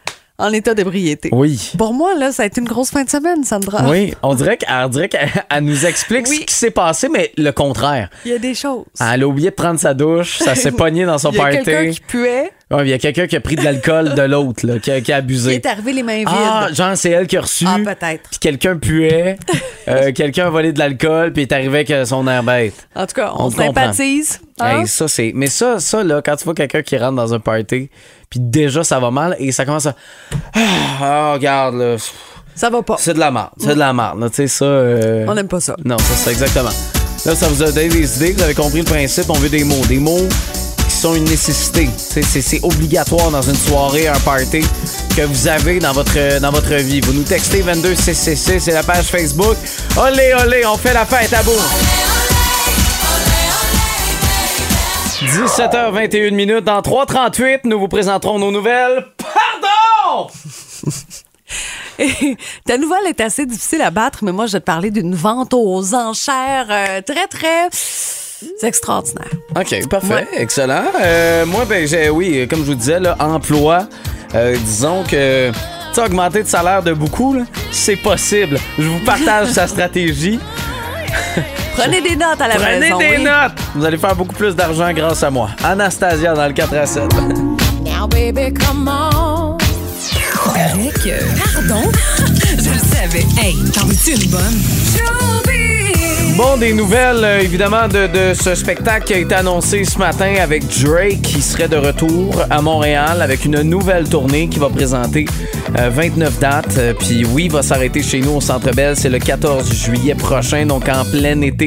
en 0.41 0.53
état 0.53 0.75
d'ébriété. 0.75 1.29
Oui. 1.33 1.73
Pour 1.79 1.93
moi, 1.95 2.15
là, 2.15 2.33
ça 2.33 2.43
a 2.43 2.47
été 2.47 2.61
une 2.61 2.67
grosse 2.69 2.91
fin 2.91 3.05
de 3.05 3.11
semaine, 3.11 3.45
Sandra. 3.45 3.89
Oui, 3.89 4.15
on 4.23 4.35
dirait 4.35 4.57
qu'elle 4.57 4.89
nous 5.63 5.87
explique 5.87 6.27
Oui. 6.29 6.39
ce 6.41 6.45
qui 6.47 6.55
s'est 6.55 6.71
passé, 6.71 7.09
mais 7.09 7.33
le 7.37 7.51
contraire. 7.53 8.09
Il 8.25 8.33
y 8.33 8.35
a 8.35 8.39
des 8.39 8.55
choses. 8.55 8.85
Elle 9.01 9.23
a 9.23 9.27
oublié 9.29 9.51
de 9.51 9.55
prendre 9.55 9.79
sa 9.79 9.95
douche, 9.95 10.39
ça 10.39 10.55
s'est 10.55 10.73
pogné 10.73 11.05
dans 11.05 11.19
son 11.19 11.31
Il 11.31 11.37
y 11.37 11.41
a 11.41 11.43
party. 11.43 11.57
quelqu'un 11.65 11.91
qui 11.91 12.01
puait, 12.01 12.53
Ouais, 12.73 12.83
il 12.87 12.89
y 12.91 12.93
a 12.93 12.99
quelqu'un 12.99 13.27
qui 13.27 13.35
a 13.35 13.41
pris 13.41 13.57
de 13.57 13.65
l'alcool 13.65 14.15
de 14.15 14.23
l'autre, 14.23 14.65
là, 14.65 14.79
qui 14.79 14.93
a, 14.93 15.01
qui 15.01 15.13
a 15.13 15.17
abusé. 15.17 15.55
est 15.57 15.67
arrivé 15.67 15.93
les 15.93 16.05
mains 16.05 16.19
vides. 16.19 16.29
Ah, 16.29 16.69
genre, 16.73 16.97
c'est 16.97 17.11
elle 17.11 17.27
qui 17.27 17.37
a 17.37 17.41
reçu. 17.41 17.65
Ah, 17.67 17.79
peut-être. 17.85 18.31
Puis 18.31 18.39
quelqu'un 18.39 18.77
puait, 18.77 19.37
euh, 19.89 20.13
quelqu'un 20.13 20.47
a 20.47 20.51
volé 20.51 20.73
de 20.73 20.79
l'alcool, 20.79 21.33
puis 21.33 21.43
est 21.43 21.53
arrivé 21.53 21.79
avec 21.79 21.91
euh, 21.91 22.05
son 22.05 22.29
air 22.29 22.45
bête. 22.45 22.75
En 22.95 23.07
tout 23.07 23.15
cas, 23.15 23.33
on, 23.37 23.51
sympathise. 23.51 24.41
hein? 24.61 24.83
Hey, 24.83 24.87
ça, 24.87 25.09
c'est. 25.09 25.33
Mais 25.35 25.49
ça, 25.49 25.81
ça, 25.81 26.05
là, 26.05 26.23
quand 26.25 26.37
tu 26.37 26.45
vois 26.45 26.55
quelqu'un 26.55 26.83
qui 26.83 26.97
rentre 26.97 27.17
dans 27.17 27.35
un 27.35 27.41
party, 27.41 27.91
puis 28.31 28.41
déjà 28.41 28.83
ça 28.85 28.99
va 29.01 29.11
mal, 29.11 29.37
et 29.39 29.51
ça 29.53 29.65
commence 29.67 29.87
à. 29.87 29.95
Ah, 30.55 31.33
regarde, 31.35 31.75
là. 31.75 31.97
Ça 32.55 32.69
va 32.71 32.83
pas. 32.83 32.97
C'est 32.99 33.15
de 33.15 33.19
la 33.19 33.31
merde. 33.31 33.51
C'est 33.59 33.75
de 33.75 33.79
la 33.79 33.93
merde, 33.93 34.21
là. 34.21 34.29
Tu 34.31 34.37
sais, 34.37 34.47
ça. 34.49 34.65
euh, 34.65 35.25
On 35.29 35.35
n'aime 35.35 35.49
pas 35.49 35.61
ça. 35.61 35.75
Non, 35.85 35.97
c'est 35.99 36.25
ça, 36.25 36.31
exactement. 36.31 36.71
Là, 37.27 37.35
ça 37.35 37.49
vous 37.49 37.63
a 37.63 37.71
donné 37.73 37.89
des 37.89 38.17
idées, 38.17 38.33
vous 38.33 38.43
avez 38.43 38.55
compris 38.55 38.79
le 38.79 38.85
principe, 38.85 39.29
on 39.29 39.35
veut 39.35 39.49
des 39.49 39.65
mots. 39.65 39.85
Des 39.89 39.99
mots 39.99 40.27
qui 40.89 40.97
sont 40.97 41.15
une 41.15 41.25
nécessité. 41.25 41.85
Tu 41.87 41.93
sais, 41.99 42.23
C'est 42.23 42.41
c'est 42.43 42.61
obligatoire 42.63 43.31
dans 43.31 43.43
une 43.43 43.55
soirée, 43.57 44.09
un 44.09 44.19
party 44.21 44.63
que 45.17 45.23
vous 45.23 45.49
avez 45.49 45.79
dans 45.79 45.93
votre, 45.93 46.41
dans 46.41 46.51
votre 46.51 46.75
vie. 46.75 47.01
Vous 47.01 47.13
nous 47.13 47.23
textez 47.23 47.63
22666, 47.63 48.61
c'est 48.61 48.73
la 48.73 48.83
page 48.83 49.05
Facebook. 49.07 49.57
Olé, 49.97 50.33
olé, 50.45 50.65
on 50.67 50.77
fait 50.77 50.93
la 50.95 51.05
fête 51.07 51.33
à 51.33 51.43
bout. 51.43 52.30
17h21 55.23 56.35
minutes. 56.35 56.65
Dans 56.65 56.81
3h38, 56.81 57.61
nous 57.65 57.79
vous 57.79 57.89
présenterons 57.89 58.39
nos 58.39 58.51
nouvelles. 58.51 59.07
Pardon! 59.19 60.31
Ta 62.67 62.79
nouvelle 62.79 63.07
est 63.09 63.21
assez 63.21 63.45
difficile 63.45 63.83
à 63.83 63.91
battre, 63.91 64.21
mais 64.23 64.33
moi, 64.33 64.47
je 64.47 64.53
vais 64.53 64.61
te 64.61 64.65
parler 64.65 64.91
d'une 64.91 65.15
vente 65.15 65.53
aux 65.53 65.95
enchères 65.95 66.69
euh, 66.71 67.03
très, 67.03 67.27
très 67.27 67.69
extraordinaire. 68.63 69.29
OK, 69.55 69.89
parfait. 69.89 70.27
Excellent. 70.33 70.85
Euh, 71.03 71.45
moi, 71.45 71.67
ben, 71.67 71.87
j'ai, 71.87 72.09
oui, 72.09 72.49
comme 72.49 72.61
je 72.61 72.71
vous 72.71 72.75
disais, 72.75 73.01
là, 73.01 73.17
emploi, 73.19 73.87
euh, 74.35 74.57
disons 74.65 75.05
que, 75.05 75.51
tu 75.93 76.01
augmenter 76.01 76.45
de 76.45 76.49
salaire 76.49 76.83
de 76.83 76.95
beaucoup, 76.95 77.35
là, 77.35 77.43
c'est 77.71 77.97
possible. 77.97 78.59
Je 78.79 78.89
vous 78.89 79.05
partage 79.05 79.49
sa 79.53 79.67
stratégie. 79.67 80.41
Prenez 81.77 82.01
des 82.01 82.17
notes 82.17 82.41
à 82.41 82.49
la 82.49 82.55
Prenez 82.57 82.79
maison. 82.81 82.99
des 82.99 83.17
oui. 83.17 83.23
notes. 83.25 83.53
Vous 83.75 83.85
allez 83.85 83.97
faire 83.99 84.15
beaucoup 84.15 84.35
plus 84.35 84.55
d'argent 84.55 84.93
grâce 84.93 85.23
à 85.23 85.31
moi. 85.31 85.51
Anastasia 85.65 86.35
dans 86.35 86.47
le 86.47 86.53
4 86.53 86.75
à 86.77 86.87
7. 86.87 87.03
Now, 87.85 88.07
baby, 88.09 88.53
come 88.53 88.89
on. 88.89 89.57
Avec, 90.55 91.07
euh, 91.07 91.19
pardon? 91.55 91.83
Je 92.59 92.71
le 92.71 92.79
savais. 92.79 93.27
Hey, 93.41 93.57
t'en 93.73 93.87
veux-tu 93.87 94.13
une 94.23 94.31
bonne? 94.31 94.61
Bon, 96.43 96.57
des 96.57 96.73
nouvelles, 96.73 97.23
euh, 97.23 97.41
évidemment, 97.41 97.87
de, 97.87 98.07
de 98.07 98.33
ce 98.33 98.55
spectacle 98.55 99.05
qui 99.05 99.13
a 99.13 99.19
été 99.19 99.35
annoncé 99.35 99.85
ce 99.85 99.99
matin 99.99 100.37
avec 100.41 100.67
Drake 100.81 101.21
qui 101.21 101.43
serait 101.43 101.69
de 101.69 101.77
retour 101.77 102.35
à 102.49 102.63
Montréal 102.63 103.21
avec 103.21 103.45
une 103.45 103.61
nouvelle 103.61 104.09
tournée 104.09 104.49
qui 104.49 104.59
va 104.59 104.71
présenter 104.71 105.27
euh, 105.79 105.91
29 105.91 106.39
dates. 106.39 106.79
Euh, 106.79 106.95
Puis 106.99 107.27
oui, 107.27 107.45
il 107.45 107.53
va 107.53 107.61
s'arrêter 107.61 108.03
chez 108.03 108.21
nous 108.21 108.37
au 108.37 108.41
Centre 108.41 108.71
Bell. 108.71 108.97
C'est 108.97 109.11
le 109.11 109.19
14 109.19 109.71
juillet 109.71 110.15
prochain, 110.15 110.65
donc 110.65 110.89
en 110.89 111.05
plein 111.05 111.39
été. 111.43 111.67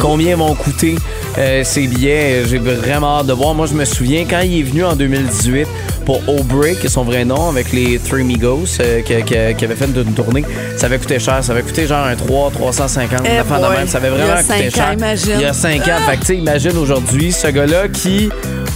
Combien 0.00 0.36
vont 0.36 0.54
coûter? 0.54 0.94
Euh, 1.38 1.64
ses 1.64 1.86
billets. 1.86 2.42
J'ai 2.46 2.58
vraiment 2.58 3.18
hâte 3.20 3.26
de 3.26 3.32
voir. 3.32 3.54
Moi, 3.54 3.66
je 3.66 3.74
me 3.74 3.84
souviens 3.84 4.24
quand 4.28 4.40
il 4.40 4.60
est 4.60 4.62
venu 4.62 4.84
en 4.84 4.94
2018 4.96 5.66
pour 6.04 6.20
O'Break, 6.28 6.80
qui 6.80 6.86
est 6.86 6.90
son 6.90 7.04
vrai 7.04 7.24
nom, 7.24 7.48
avec 7.48 7.72
les 7.72 7.98
Three 7.98 8.24
Migos, 8.24 8.64
euh, 8.80 9.02
qui, 9.02 9.14
qui- 9.24 9.54
qui 9.56 9.64
avait 9.64 9.74
fait 9.76 9.86
une 9.86 10.12
tournée. 10.14 10.44
Ça 10.76 10.86
avait 10.86 10.98
coûté 10.98 11.18
cher. 11.18 11.42
Ça 11.42 11.52
avait 11.52 11.62
coûté 11.62 11.86
genre 11.86 12.06
un 12.06 12.16
3, 12.16 12.50
350, 12.50 13.20
Eh 13.24 13.32
une 13.34 13.38
affaire 13.38 13.60
de 13.60 13.66
boy. 13.66 13.76
même. 13.76 13.88
Ça 13.88 13.98
avait 13.98 14.10
vraiment 14.10 14.42
coûté 14.42 14.70
cher. 14.70 14.88
ans, 14.88 14.92
imagine. 14.92 15.32
Il 15.36 15.40
y 15.42 15.44
a 15.44 15.52
5 15.52 15.80
ans. 15.88 15.98
Fait 16.08 16.16
que, 16.16 16.20
tu 16.20 16.26
sais, 16.26 16.36
imagine 16.36 16.76
aujourd'hui 16.76 17.32
ce 17.32 17.46
gars-là 17.48 17.88
qui 17.88 18.28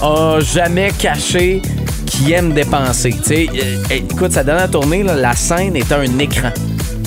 a 0.03 0.39
jamais 0.41 0.91
caché 0.99 1.61
qu'il 2.07 2.33
aime 2.33 2.53
dépenser. 2.53 3.11
Tu 3.11 3.19
sais, 3.25 3.47
euh, 3.55 3.77
écoute, 3.91 4.33
sa 4.33 4.45
dernière 4.45 4.71
tournée, 4.71 5.03
là, 5.03 5.15
la 5.15 5.35
scène 5.35 5.75
était 5.77 5.95
un 5.95 6.19
écran. 6.19 6.51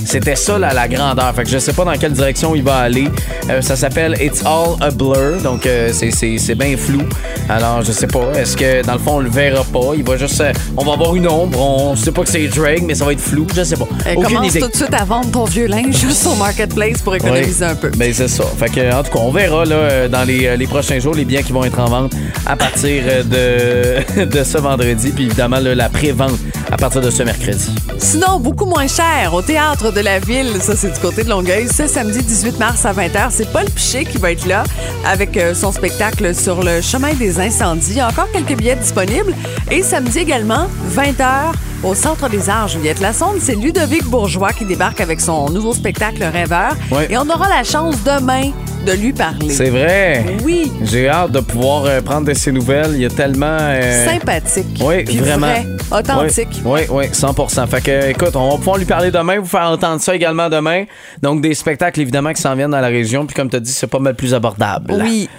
C'était 0.10 0.36
ça, 0.36 0.58
là, 0.58 0.74
la 0.74 0.88
grandeur. 0.88 1.32
Fait 1.36 1.44
que 1.44 1.50
je 1.52 1.60
sais 1.60 1.72
pas 1.74 1.86
dans 1.86 1.94
quelle 1.94 2.14
direction 2.14 2.56
il 2.56 2.64
va 2.64 2.78
aller. 2.78 3.08
Euh, 3.50 3.62
ça 3.62 3.76
s'appelle 3.76 4.16
It's 4.20 4.42
All 4.44 4.76
a 4.82 4.90
Blur. 4.90 5.40
Donc, 5.44 5.68
euh, 5.68 5.92
c'est- 5.94 6.56
bien 6.56 6.76
flou. 6.78 7.02
Alors, 7.48 7.84
je 7.84 7.92
sais 7.92 8.08
pas. 8.08 8.32
Est-ce 8.36 8.58
que, 8.58 8.84
dans 8.84 8.94
le 8.94 9.00
fond, 9.00 9.18
on 9.18 9.20
le 9.20 9.30
verra 9.30 9.64
pas? 9.64 9.92
Il 9.96 10.04
va 10.04 10.18
juste... 10.18 10.42
euh, 10.42 10.52
on 10.78 10.84
va 10.84 10.94
avoir 10.94 11.16
une 11.16 11.28
ombre. 11.28 11.60
On 11.62 11.96
sait 11.96 12.12
pas 12.12 12.24
que 12.24 12.30
c'est 12.30 12.48
Drake, 12.48 12.82
mais 12.88 12.96
ça 12.96 13.06
va 13.06 13.14
être 13.14 13.20
flou. 13.22 13.46
Je 13.56 13.64
sais 13.64 13.76
pas. 13.78 13.86
Aucune 14.16 14.24
commence 14.24 14.48
idée. 14.50 14.60
tout 14.62 14.68
de 14.70 14.76
suite 14.76 14.94
à 14.94 15.06
vendre 15.06 15.30
ton 15.30 15.44
vieux 15.46 15.68
linge 15.68 15.96
sur 16.12 16.36
Marketplace 16.38 17.02
pour 17.04 17.16
économiser 17.16 17.66
Oui. 17.66 17.72
un 17.72 17.76
peu. 17.76 17.90
Ben, 17.96 18.12
c'est 18.12 18.28
ça. 18.28 18.46
Fait 18.58 18.70
que, 18.70 18.92
en 18.94 19.04
tout 19.04 19.12
cas, 19.12 19.20
on 19.20 19.32
verra 19.32 19.64
là, 19.66 20.08
dans 20.08 20.24
les, 20.24 20.58
les 20.58 20.68
prochains 20.68 21.00
jours 21.00 21.14
les 21.14 21.26
biens 21.26 21.44
qui 21.44 21.52
vont 21.54 21.64
être 21.64 21.80
en 21.80 21.86
vente 21.86 22.14
à 22.48 22.56
partir 22.56 23.04
de, 23.26 24.26
de 24.26 24.44
ce 24.44 24.58
vendredi. 24.58 25.12
Puis 25.12 25.26
évidemment, 25.26 25.60
là, 25.60 25.76
la 25.76 25.90
pré-vente 25.90 26.40
à 26.72 26.78
partir 26.78 27.02
de 27.02 27.10
ce 27.10 27.24
mercredi. 27.24 27.74
Sinon, 27.98 28.40
beaucoup 28.40 28.66
moins 28.66 28.88
cher, 28.88 29.34
au 29.34 29.42
théâtre 29.42 29.92
de 29.92 30.00
la 30.02 30.20
ville, 30.20 30.62
ça 30.62 30.76
c'est 30.76 30.92
du 30.92 31.00
côté 31.00 31.24
de 31.24 31.30
Longueuil, 31.30 31.68
ce 31.68 31.88
samedi 31.88 32.22
18 32.22 32.60
mars 32.60 32.86
à 32.86 32.94
20h, 32.94 33.28
c'est 33.32 33.52
Paul 33.52 33.66
Piché 33.66 34.06
qui 34.06 34.18
va 34.18 34.32
être 34.32 34.46
là 34.46 34.64
avec 35.06 35.36
euh, 35.38 35.54
son 35.54 35.72
spectacle 35.72 36.36
sur 36.36 36.64
le 36.64 36.82
chemin 36.82 37.14
des 37.14 37.40
incendies. 37.40 38.02
Encore 38.02 38.32
quelques 38.32 38.58
billets 38.58 38.76
disponibles. 38.76 39.34
Et 39.72 39.84
samedi 39.84 40.20
également, 40.20 40.68
20h, 40.96 41.54
au 41.84 41.96
Centre 41.96 42.30
des 42.30 42.50
Arts, 42.50 42.70
Juliette 42.70 43.00
Lassonde, 43.00 43.38
c'est 43.40 43.56
Ludovic 43.56 44.04
Bourgeois 44.06 44.52
qui 44.54 44.66
débarque 44.66 45.02
avec 45.02 45.22
son 45.22 45.50
nouveau 45.50 45.74
spectacle 45.74 46.24
Rêveur. 46.24 46.76
Ouais. 46.92 47.08
Et 47.10 47.18
on 47.18 47.30
aura 47.30 47.50
la 47.50 47.64
chance 47.64 47.96
demain 48.04 48.52
de 48.90 48.96
lui 49.02 49.14
parler. 49.14 49.50
C'est 49.50 49.70
vrai. 49.70 50.26
Oui. 50.44 50.72
J'ai 50.84 51.08
hâte 51.10 51.32
de 51.32 51.40
pouvoir 51.42 51.86
euh, 51.86 52.02
prendre 52.02 52.26
de 52.28 52.34
ses 52.34 52.52
nouvelles. 52.52 52.92
Il 52.94 53.02
y 53.02 53.06
a 53.06 53.10
tellement. 53.10 53.46
euh, 53.60 54.06
Sympathique. 54.06 54.80
Oui, 54.84 55.04
Puis 55.04 55.18
vraiment. 55.18 55.48
vrai, 55.48 55.66
authentique. 55.92 56.62
Oui, 56.66 56.82
oui, 56.90 57.06
100% 57.08 57.68
Fait 57.68 57.82
que, 57.82 58.10
écoute, 58.10 58.36
on 58.36 58.50
va 58.50 58.56
pouvoir 58.58 58.78
lui 58.78 58.86
parler 58.86 59.12
demain, 59.12 59.40
vous 59.40 59.46
faire 59.46 59.70
entendre 59.70 60.02
ça 60.02 60.16
également 60.16 60.50
demain. 60.50 60.86
Donc, 61.22 61.42
des 61.42 61.54
spectacles, 61.54 62.02
évidemment, 62.02 62.34
qui 62.34 62.42
s'en 62.42 62.56
viennent 62.56 62.72
dans 62.72 62.80
la 62.82 62.88
région. 62.88 63.26
Puis, 63.28 63.36
comme 63.36 63.50
tu 63.50 63.58
as 63.58 63.60
dit, 63.60 63.72
c'est 63.72 63.88
pas 63.88 64.00
mal 64.00 64.16
plus 64.16 64.34
abordable. 64.34 64.94
Oui. 65.04 65.30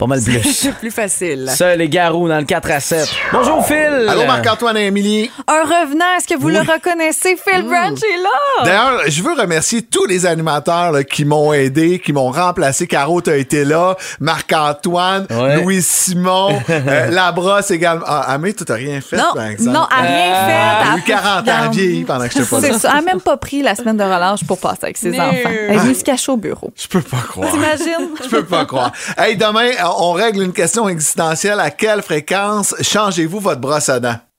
Pas 0.00 0.06
mal 0.06 0.20
plus. 0.24 0.40
C'est 0.54 0.72
plus 0.76 0.90
facile. 0.90 1.44
ça, 1.54 1.76
les 1.76 1.90
garous 1.90 2.26
dans 2.26 2.38
le 2.38 2.44
4 2.44 2.70
à 2.70 2.80
7. 2.80 3.06
Bonjour, 3.32 3.66
Phil. 3.66 4.06
Allô, 4.08 4.24
Marc-Antoine 4.24 4.78
et 4.78 4.86
Émilie. 4.86 5.30
Un 5.46 5.62
revenant, 5.62 6.06
est-ce 6.16 6.26
que 6.26 6.40
vous 6.40 6.48
le 6.48 6.60
reconnaissez? 6.60 7.36
Phil 7.36 7.62
Branch 7.64 7.98
est 7.98 8.16
là! 8.16 8.64
D'ailleurs, 8.64 9.00
je 9.08 9.22
veux 9.22 9.34
remercier 9.34 9.82
tous 9.82 10.06
les 10.06 10.24
animateurs 10.24 10.90
là, 10.92 11.04
qui 11.04 11.26
m'ont 11.26 11.52
aidé, 11.52 11.98
qui 11.98 12.14
m'ont 12.14 12.30
remplacé. 12.30 12.86
Caro, 12.86 13.20
t'as 13.20 13.36
été 13.36 13.64
là. 13.66 13.94
Marc-Antoine, 14.20 15.26
Ouais. 15.30 15.56
Louis-Simon, 15.62 16.58
euh, 16.70 17.10
Labrosse 17.10 17.70
également. 17.70 18.04
Ah, 18.06 18.32
Amé, 18.32 18.54
tu 18.54 18.64
t'as 18.64 18.74
rien 18.76 19.02
fait, 19.02 19.16
Non, 19.18 19.32
par 19.34 19.44
exemple. 19.46 19.76
non, 19.76 19.82
à 19.90 20.00
rien 20.00 20.34
fait. 20.46 20.52
Elle 20.52 20.88
a 20.88 20.92
à 20.92 20.96
eu 20.96 21.02
40 21.02 21.48
ans 21.48 21.70
pendant 22.06 22.26
que 22.26 22.32
j'étais 22.32 22.46
pas 22.46 22.60
C'est 22.62 22.70
là. 22.72 22.78
ça. 22.78 22.88
Elle 22.96 23.04
n'a 23.04 23.12
même 23.12 23.20
pas 23.20 23.36
pris 23.36 23.60
la 23.62 23.74
semaine 23.74 23.98
de 23.98 24.02
relâche 24.04 24.44
pour 24.46 24.58
passer 24.58 24.78
avec 24.84 24.96
ses 24.96 25.12
enfants. 25.20 25.30
Elle 25.44 25.74
est 25.74 25.78
venue 25.78 25.94
se 25.94 26.04
cacher 26.04 26.32
au 26.32 26.38
bureau. 26.38 26.72
Je 26.74 26.88
peux 26.88 27.02
pas 27.02 27.18
croire. 27.28 27.50
T'imagines? 27.50 28.08
Je 28.24 28.28
peux 28.30 28.44
pas 28.46 28.64
croire. 28.64 28.92
Hey, 29.18 29.36
demain, 29.36 29.68
on 29.98 30.12
règle 30.12 30.42
une 30.42 30.52
question 30.52 30.88
existentielle. 30.88 31.60
À 31.60 31.70
quelle 31.70 32.02
fréquence 32.02 32.74
changez-vous 32.80 33.40
votre 33.40 33.60
brosse 33.60 33.88
à 33.88 34.00
dents? 34.00 34.29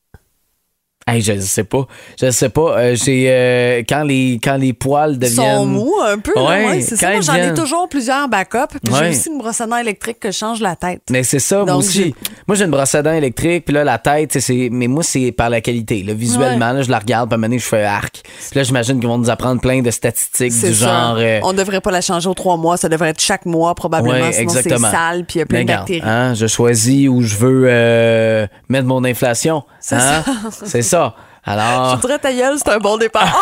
Hey, 1.07 1.19
je 1.21 1.39
sais 1.39 1.63
pas. 1.63 1.87
Je 2.21 2.29
sais 2.29 2.49
pas. 2.49 2.77
Euh, 2.77 2.95
j'ai 2.95 3.25
euh, 3.29 3.81
quand 3.89 4.03
les 4.03 4.39
quand 4.41 4.55
les 4.55 4.71
poils 4.71 5.13
Ils 5.13 5.19
deviennent 5.19 5.55
sont 5.57 5.65
mous 5.65 5.93
un 6.05 6.19
peu. 6.19 6.31
là, 6.35 6.43
Ouais, 6.43 6.65
ouais, 6.67 6.81
c'est 6.81 6.95
ça. 6.95 7.11
Moi, 7.11 7.21
j'en 7.21 7.33
ai 7.35 7.53
toujours 7.55 7.89
plusieurs 7.89 8.27
backups. 8.29 8.77
Puis 8.83 8.93
Ouais. 8.93 8.99
j'ai 9.05 9.09
aussi 9.09 9.29
une 9.29 9.39
brosse 9.39 9.59
à 9.61 9.65
dents 9.67 9.77
électrique 9.77 10.19
que 10.19 10.29
je 10.31 10.37
change 10.37 10.61
la 10.61 10.75
tête. 10.75 11.01
Mais 11.09 11.23
c'est 11.23 11.39
ça, 11.39 11.65
moi 11.65 11.75
aussi. 11.75 12.13
Moi, 12.47 12.55
j'ai 12.55 12.65
une 12.65 12.71
brosse 12.71 12.93
à 12.93 13.01
dents 13.01 13.13
électrique, 13.13 13.65
puis 13.65 13.73
là, 13.73 13.83
la 13.83 13.97
tête, 13.97 14.39
c'est. 14.39 14.69
Mais 14.71 14.85
moi, 14.87 15.01
c'est 15.03 15.31
par 15.31 15.49
la 15.49 15.59
qualité. 15.59 16.03
Là, 16.03 16.13
visuellement, 16.13 16.71
là, 16.71 16.83
je 16.83 16.91
la 16.91 16.99
regarde, 16.99 17.29
puis 17.29 17.33
à 17.33 17.35
un 17.35 17.37
moment 17.39 17.47
donné, 17.47 17.59
je 17.59 17.65
fais 17.67 17.83
arc. 17.83 18.21
Puis 18.23 18.59
là, 18.59 18.63
j'imagine 18.63 18.99
qu'ils 18.99 19.09
vont 19.09 19.17
nous 19.17 19.29
apprendre 19.31 19.59
plein 19.59 19.81
de 19.81 19.89
statistiques 19.91 20.53
du 20.53 20.73
ça. 20.75 20.85
genre. 20.85 21.15
euh, 21.19 21.39
On 21.43 21.53
devrait 21.53 21.81
pas 21.81 21.91
la 21.91 22.01
changer 22.01 22.29
aux 22.29 22.33
trois 22.35 22.57
mois. 22.57 22.77
Ça 22.77 22.89
devrait 22.89 23.09
être 23.09 23.19
chaque 23.21 23.45
mois, 23.47 23.73
probablement. 23.73 24.13
ouais, 24.27 24.33
sinon, 24.33 24.53
c'est 24.53 24.77
sale. 24.77 25.25
Puis 25.27 25.37
il 25.37 25.39
y 25.39 25.41
a 25.41 25.45
plein 25.47 25.59
Mais 25.59 25.65
de 25.65 25.71
regarde, 25.71 25.87
bactéries. 25.87 26.01
hein, 26.09 26.33
je 26.35 26.45
choisis 26.45 27.09
où 27.09 27.21
je 27.23 27.35
veux 27.37 28.47
mettre 28.69 28.85
mon 28.85 29.03
inflation. 29.03 29.63
C'est 29.79 29.95
hein? 29.95 30.23
C'est 30.63 30.81
ça. 30.91 31.13
Je 31.43 31.51
Alors, 31.51 31.95
voudrais 31.95 32.19
ta 32.19 32.32
gueule, 32.32 32.56
c'est 32.58 32.69
un 32.71 32.77
bon 32.77 32.97
départ. 32.97 33.41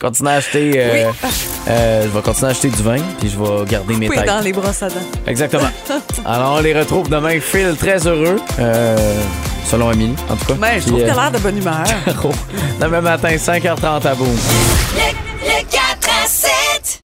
continue 0.00 0.28
à 0.28 0.32
acheter. 0.32 0.72
euh, 0.76 1.10
euh, 1.68 2.02
je 2.02 2.08
vais 2.08 2.20
continuer 2.22 2.48
à 2.48 2.50
acheter 2.50 2.68
du 2.68 2.82
vin, 2.82 2.98
puis 3.18 3.30
je 3.30 3.38
vais 3.38 3.64
garder 3.64 3.94
mes 3.96 4.08
têtes. 4.10 4.26
dans 4.26 4.40
les 4.40 4.52
brosses 4.52 4.82
à 4.82 4.88
dents. 4.88 4.94
Exactement. 5.26 5.68
Alors, 6.26 6.56
on 6.58 6.60
les 6.60 6.78
retrouve 6.78 7.08
demain. 7.08 7.40
Phil, 7.40 7.74
très 7.78 8.06
heureux. 8.06 8.36
euh, 8.58 8.96
selon 9.66 9.88
Amélie, 9.88 10.14
en 10.30 10.36
tout 10.36 10.44
cas. 10.44 10.54
Mais 10.60 10.72
Ben, 10.72 10.74
je 10.74 10.80
Puis, 10.82 10.86
trouve 10.90 11.00
euh, 11.00 11.06
qu'elle 11.06 11.18
a 11.18 11.22
l'air 11.22 11.32
de 11.32 11.38
bonne 11.38 11.56
humeur. 11.58 11.84
Demain 12.80 13.00
matin, 13.00 13.28
5h30 13.34 14.06
à 14.06 14.14
boum. 14.14 14.36
Les 14.96 15.64